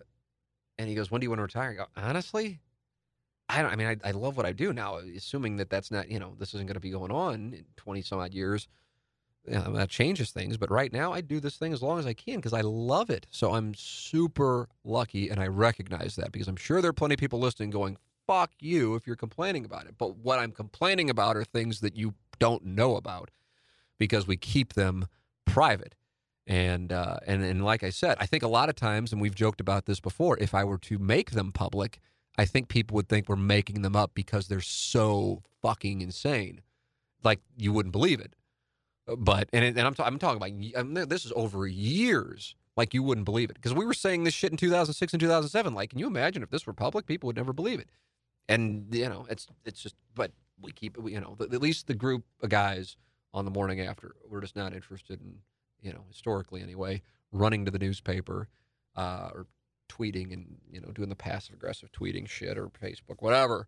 [0.77, 1.71] and he goes, when do you want to retire?
[1.71, 2.59] I go, honestly,
[3.49, 3.71] I don't.
[3.71, 4.97] I mean, I, I love what I do now.
[4.97, 8.01] Assuming that that's not, you know, this isn't going to be going on in twenty
[8.01, 8.67] some odd years.
[9.47, 10.57] You know, that changes things.
[10.57, 13.09] But right now, I do this thing as long as I can because I love
[13.09, 13.25] it.
[13.31, 17.19] So I'm super lucky, and I recognize that because I'm sure there are plenty of
[17.19, 19.95] people listening going, fuck you if you're complaining about it.
[19.97, 23.31] But what I'm complaining about are things that you don't know about
[23.97, 25.07] because we keep them
[25.45, 25.95] private.
[26.47, 29.35] And uh, and and like I said, I think a lot of times, and we've
[29.35, 31.99] joked about this before, if I were to make them public,
[32.37, 36.61] I think people would think we're making them up because they're so fucking insane,
[37.23, 38.33] like you wouldn't believe it.
[39.07, 42.93] But and and I'm, t- I'm talking about I mean, this is over years, like
[42.93, 45.73] you wouldn't believe it because we were saying this shit in 2006 and 2007.
[45.73, 47.89] Like, can you imagine if this were public, people would never believe it
[48.51, 50.31] and you know it's it's just but
[50.61, 52.97] we keep you know at least the group of guys
[53.33, 55.35] on the morning after we're just not interested in
[55.81, 58.49] you know historically anyway running to the newspaper
[58.97, 59.47] uh, or
[59.89, 63.67] tweeting and you know doing the passive aggressive tweeting shit or Facebook whatever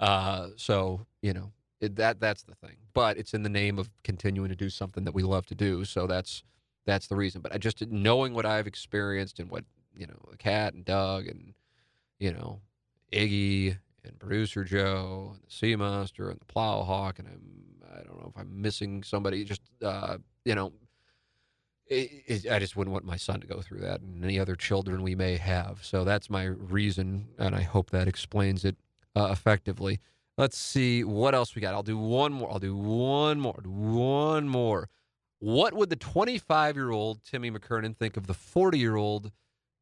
[0.00, 1.52] uh, so you know
[1.82, 5.04] it, that that's the thing but it's in the name of continuing to do something
[5.04, 6.42] that we love to do so that's
[6.86, 9.64] that's the reason but I just knowing what I've experienced and what
[9.96, 11.54] you know Cat and Doug and
[12.18, 12.60] you know
[13.12, 17.62] Iggy and producer Joe and the Sea Monster and the Plowhawk and I'm
[17.92, 19.44] I don't know if I'm missing somebody.
[19.44, 20.72] Just uh, you know,
[21.86, 24.56] it, it, I just wouldn't want my son to go through that and any other
[24.56, 25.80] children we may have.
[25.82, 28.76] So that's my reason, and I hope that explains it
[29.14, 30.00] uh, effectively.
[30.38, 31.74] Let's see what else we got.
[31.74, 32.50] I'll do one more.
[32.50, 33.60] I'll do one more.
[33.64, 34.88] One more.
[35.38, 39.32] What would the 25 year old Timmy McKernan think of the 40 year old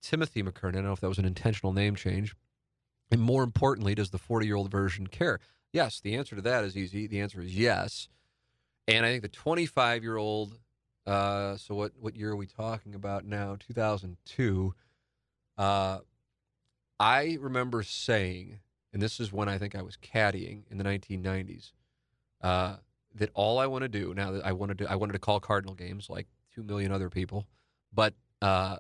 [0.03, 0.69] Timothy McKernan?
[0.69, 2.35] I don't know if that was an intentional name change.
[3.11, 5.39] And more importantly, does the 40 year old version care?
[5.73, 7.07] Yes, the answer to that is easy.
[7.07, 8.09] The answer is yes.
[8.89, 10.59] And I think the 25 year old,
[11.07, 13.57] uh, so what, what year are we talking about now?
[13.59, 14.75] 2002.
[15.57, 15.99] Uh,
[16.99, 18.59] I remember saying,
[18.93, 21.73] and this is when I think I was caddying in the 1990s,
[22.43, 22.77] uh,
[23.15, 25.41] that all I want to do now that I wanted to, I wanted to call
[25.41, 27.47] Cardinal games like two million other people,
[27.93, 28.77] but uh,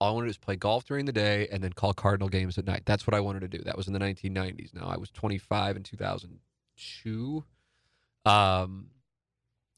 [0.00, 2.28] all I wanted to do was play golf during the day and then call Cardinal
[2.28, 2.82] games at night.
[2.84, 3.58] That's what I wanted to do.
[3.64, 4.74] That was in the 1990s.
[4.74, 7.44] Now I was 25 in 2002.
[8.24, 8.86] Um,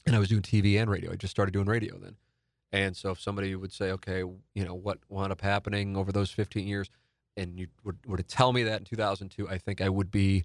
[0.05, 1.11] and I was doing TV and radio.
[1.11, 2.15] I just started doing radio then.
[2.71, 6.31] And so if somebody would say, okay, you know, what wound up happening over those
[6.31, 6.89] 15 years,
[7.37, 10.43] and you were, were to tell me that in 2002, I think I would be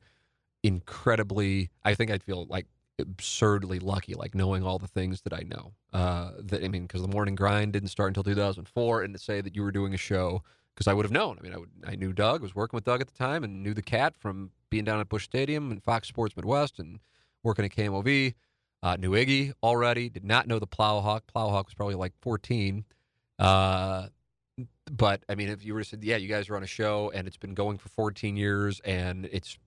[0.63, 2.67] incredibly, I think I'd feel like
[2.99, 5.73] absurdly lucky, like knowing all the things that I know.
[5.93, 9.41] Uh, that I mean, because the morning grind didn't start until 2004, and to say
[9.41, 10.43] that you were doing a show,
[10.75, 11.37] because I would have known.
[11.39, 13.63] I mean, I would, I knew Doug, was working with Doug at the time, and
[13.63, 17.01] knew the cat from being down at Busch Stadium and Fox Sports Midwest, and
[17.43, 18.35] working at KMOV.
[18.83, 20.09] Uh, knew Iggy already.
[20.09, 21.23] Did not know the Plowhawk.
[21.35, 22.85] Plowhawk was probably like 14.
[23.39, 24.09] Uh,
[24.91, 27.11] but I mean, if you were to say, yeah, you guys are on a show
[27.15, 29.59] and it's been going for 14 years and it's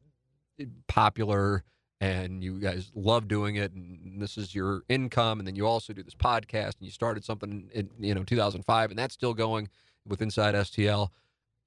[0.87, 1.63] popular
[2.01, 5.93] and you guys love doing it and this is your income and then you also
[5.93, 9.69] do this podcast and you started something in you know 2005 and that's still going
[10.05, 11.09] with inside stl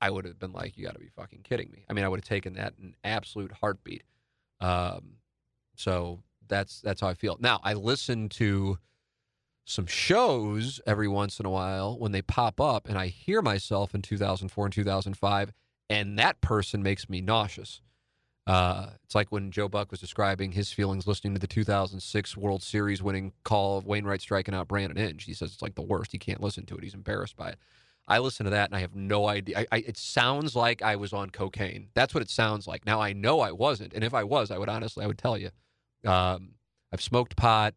[0.01, 1.85] i would have been like you got to be fucking kidding me.
[1.89, 4.05] I mean i would have taken that in absolute heartbeat.
[4.61, 5.17] Um,
[5.77, 7.37] so that's that's how i feel.
[7.41, 8.79] Now i listen to
[9.65, 13.95] some shows every once in a while when they pop up and i hear myself
[13.95, 15.53] in 2004 and 2005
[15.89, 17.81] and that person makes me nauseous
[18.47, 22.63] uh, it's like when Joe Buck was describing his feelings listening to the 2006 World
[22.63, 25.25] Series winning call of Wainwright striking out Brandon Inge.
[25.25, 26.11] He says it's like the worst.
[26.11, 26.83] He can't listen to it.
[26.83, 27.59] He's embarrassed by it.
[28.09, 29.61] I listen to that and I have no idea.
[29.61, 31.89] I, I, it sounds like I was on cocaine.
[31.95, 32.85] That's what it sounds like.
[32.85, 35.39] Now I know I wasn't, and if I was, I would honestly, I would tell
[35.39, 35.51] you.
[36.05, 36.55] Um,
[36.93, 37.75] I've smoked pot,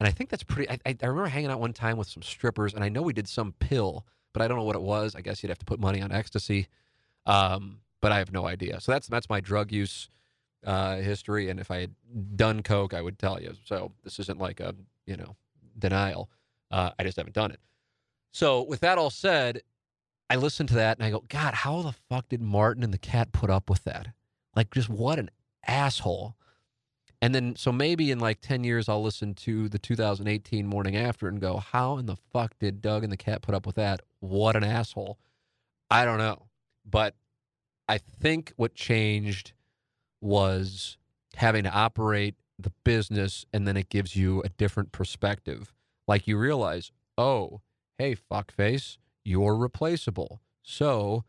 [0.00, 0.70] and I think that's pretty.
[0.70, 3.28] I, I, remember hanging out one time with some strippers, and I know we did
[3.28, 5.14] some pill, but I don't know what it was.
[5.16, 6.68] I guess you'd have to put money on ecstasy,
[7.26, 8.80] um, but I have no idea.
[8.80, 10.08] So that's that's my drug use
[10.64, 11.94] uh, history, and if I had
[12.36, 13.54] done coke, I would tell you.
[13.64, 14.74] So this isn't like a
[15.06, 15.36] you know
[15.78, 16.30] denial.
[16.70, 17.60] Uh, I just haven't done it.
[18.30, 19.62] So with that all said,
[20.30, 22.98] I listened to that and I go, God, how the fuck did Martin and the
[22.98, 24.08] cat put up with that?
[24.54, 25.30] Like, just what an
[25.66, 26.36] asshole.
[27.20, 31.26] And then, so maybe in like 10 years, I'll listen to the 2018 morning after
[31.26, 34.00] and go, how in the fuck did Doug and the cat put up with that?
[34.20, 35.18] What an asshole.
[35.90, 36.46] I don't know.
[36.88, 37.14] But
[37.88, 39.52] I think what changed
[40.20, 40.96] was
[41.34, 45.72] having to operate the business and then it gives you a different perspective.
[46.06, 47.60] Like you realize, oh,
[47.98, 50.40] hey, fuckface, you're replaceable.
[50.62, 51.24] So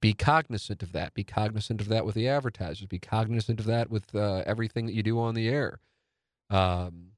[0.00, 1.14] be cognizant of that.
[1.14, 2.86] Be cognizant of that with the advertisers.
[2.86, 5.80] Be cognizant of that with uh, everything that you do on the air.
[6.48, 7.12] Um,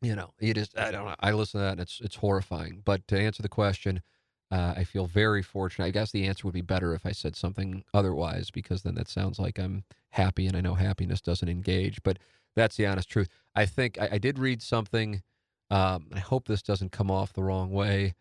[0.00, 0.70] you know, it is.
[0.76, 1.14] I don't know.
[1.20, 2.82] I listen to that and it's it's horrifying.
[2.84, 4.02] But to answer the question,
[4.50, 5.86] uh, I feel very fortunate.
[5.86, 9.08] I guess the answer would be better if I said something otherwise, because then that
[9.08, 12.02] sounds like I'm happy, and I know happiness doesn't engage.
[12.02, 12.18] But
[12.54, 13.28] that's the honest truth.
[13.54, 15.22] I think I, I did read something.
[15.70, 18.14] Um, I hope this doesn't come off the wrong way.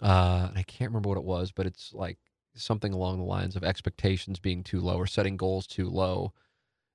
[0.00, 2.18] Uh, I can't remember what it was, but it's like
[2.56, 6.32] something along the lines of expectations being too low or setting goals too low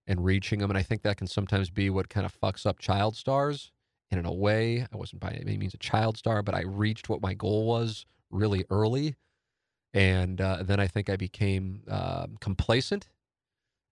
[0.08, 0.72] and reaching them.
[0.72, 3.72] And I think that can sometimes be what kind of fucks up child stars.
[4.10, 7.08] And in a way, I wasn't by any means a child star, but I reached
[7.08, 9.16] what my goal was really early.
[9.94, 13.10] And uh, then I think I became uh, complacent.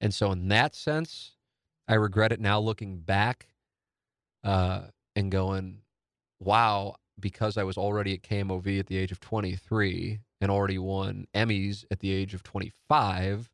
[0.02, 1.36] And so, in that sense,
[1.88, 3.48] I regret it now looking back
[4.44, 4.84] uh,
[5.16, 5.80] and going,
[6.40, 11.28] wow, because I was already at KMOV at the age of 23 and already won
[11.34, 13.50] Emmys at the age of 25,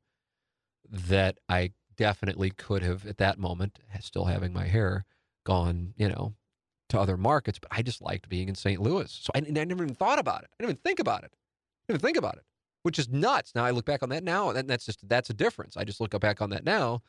[0.89, 5.05] that I definitely could have, at that moment, still having my hair,
[5.45, 6.35] gone, you know,
[6.89, 7.59] to other markets.
[7.59, 8.81] But I just liked being in St.
[8.81, 9.11] Louis.
[9.11, 10.49] So I, I never even thought about it.
[10.53, 11.31] I didn't even think about it.
[11.33, 12.43] I didn't even think about it,
[12.83, 13.53] which is nuts.
[13.55, 15.77] Now I look back on that now, and that's just, that's a difference.
[15.77, 17.01] I just look back on that now,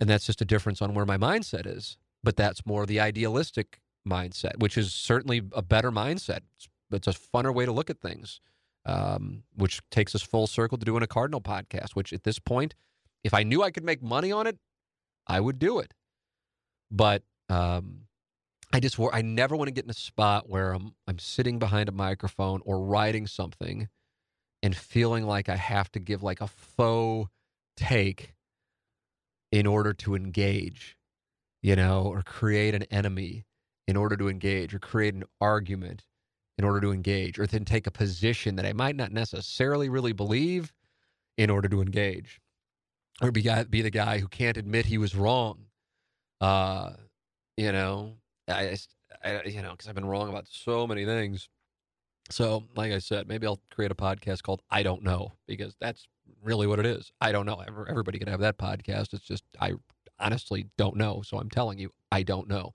[0.00, 1.96] and that's just a difference on where my mindset is.
[2.22, 6.40] But that's more the idealistic mindset, which is certainly a better mindset.
[6.56, 8.40] It's, it's a funner way to look at things,
[8.86, 12.74] um, which takes us full circle to doing a Cardinal podcast, which at this point,
[13.22, 14.58] if I knew I could make money on it,
[15.26, 15.94] I would do it.
[16.90, 18.02] But um,
[18.72, 21.88] I just I never want to get in a spot where I'm I'm sitting behind
[21.88, 23.88] a microphone or writing something
[24.62, 27.30] and feeling like I have to give like a faux
[27.76, 28.34] take
[29.52, 30.96] in order to engage,
[31.62, 33.46] you know, or create an enemy
[33.86, 36.04] in order to engage or create an argument
[36.58, 40.12] in order to engage or then take a position that I might not necessarily really
[40.12, 40.72] believe
[41.36, 42.40] in order to engage
[43.20, 45.66] or be, be the guy who can't admit he was wrong.
[46.40, 46.92] Uh,
[47.56, 48.14] you know,
[48.48, 48.76] I,
[49.24, 51.48] I you know, because I've been wrong about so many things.
[52.30, 56.08] So, like I said, maybe I'll create a podcast called I Don't Know because that's
[56.42, 57.12] really what it is.
[57.20, 57.62] I don't know.
[57.88, 59.12] Everybody can have that podcast.
[59.12, 59.72] It's just, I
[60.18, 61.22] honestly don't know.
[61.24, 62.72] So I'm telling you, I don't know.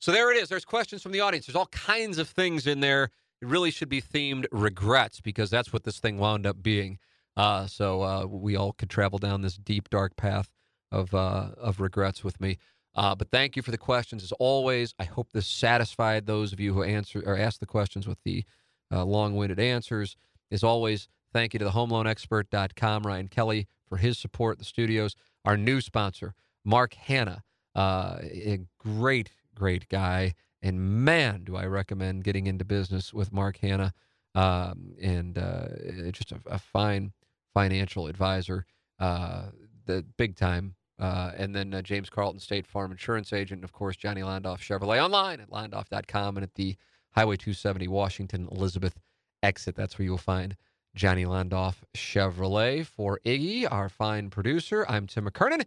[0.00, 0.48] So there it is.
[0.48, 1.46] There's questions from the audience.
[1.46, 3.10] There's all kinds of things in there.
[3.42, 6.98] It really should be themed regrets because that's what this thing wound up being.
[7.36, 10.50] Uh, so uh, we all could travel down this deep, dark path
[10.90, 12.58] of uh, of regrets with me.
[12.94, 14.94] Uh, but thank you for the questions as always.
[14.98, 18.44] I hope this satisfied those of you who answer or asked the questions with the
[18.92, 20.16] uh, long-winded answers.
[20.50, 24.58] As always, thank you to the HomeLoanExpert.com, Ryan Kelley, for his support.
[24.58, 26.34] The studios, our new sponsor,
[26.64, 27.42] Mark Hannah,
[27.76, 30.34] uh, a great great guy.
[30.62, 33.94] And man, do I recommend getting into business with Mark Hannah
[34.34, 35.68] um, and uh,
[36.12, 37.12] just a, a, fine
[37.52, 38.64] financial advisor,
[39.00, 39.46] uh,
[39.86, 40.74] the big time.
[41.00, 44.58] Uh, and then uh, James Carlton, State Farm Insurance Agent, and of course, Johnny Londoff
[44.58, 46.76] Chevrolet online at londoff.com and at the
[47.12, 49.00] Highway 270 Washington Elizabeth
[49.42, 49.74] exit.
[49.74, 50.56] That's where you'll find
[50.94, 52.86] Johnny Londoff Chevrolet.
[52.86, 55.64] For Iggy, our fine producer, I'm Tim McKernan.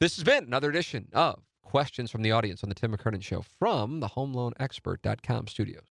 [0.00, 1.42] This has been another edition of
[1.74, 5.82] questions from the audience on the Tim McKernan Show from the HomeLoanExpert.com studios.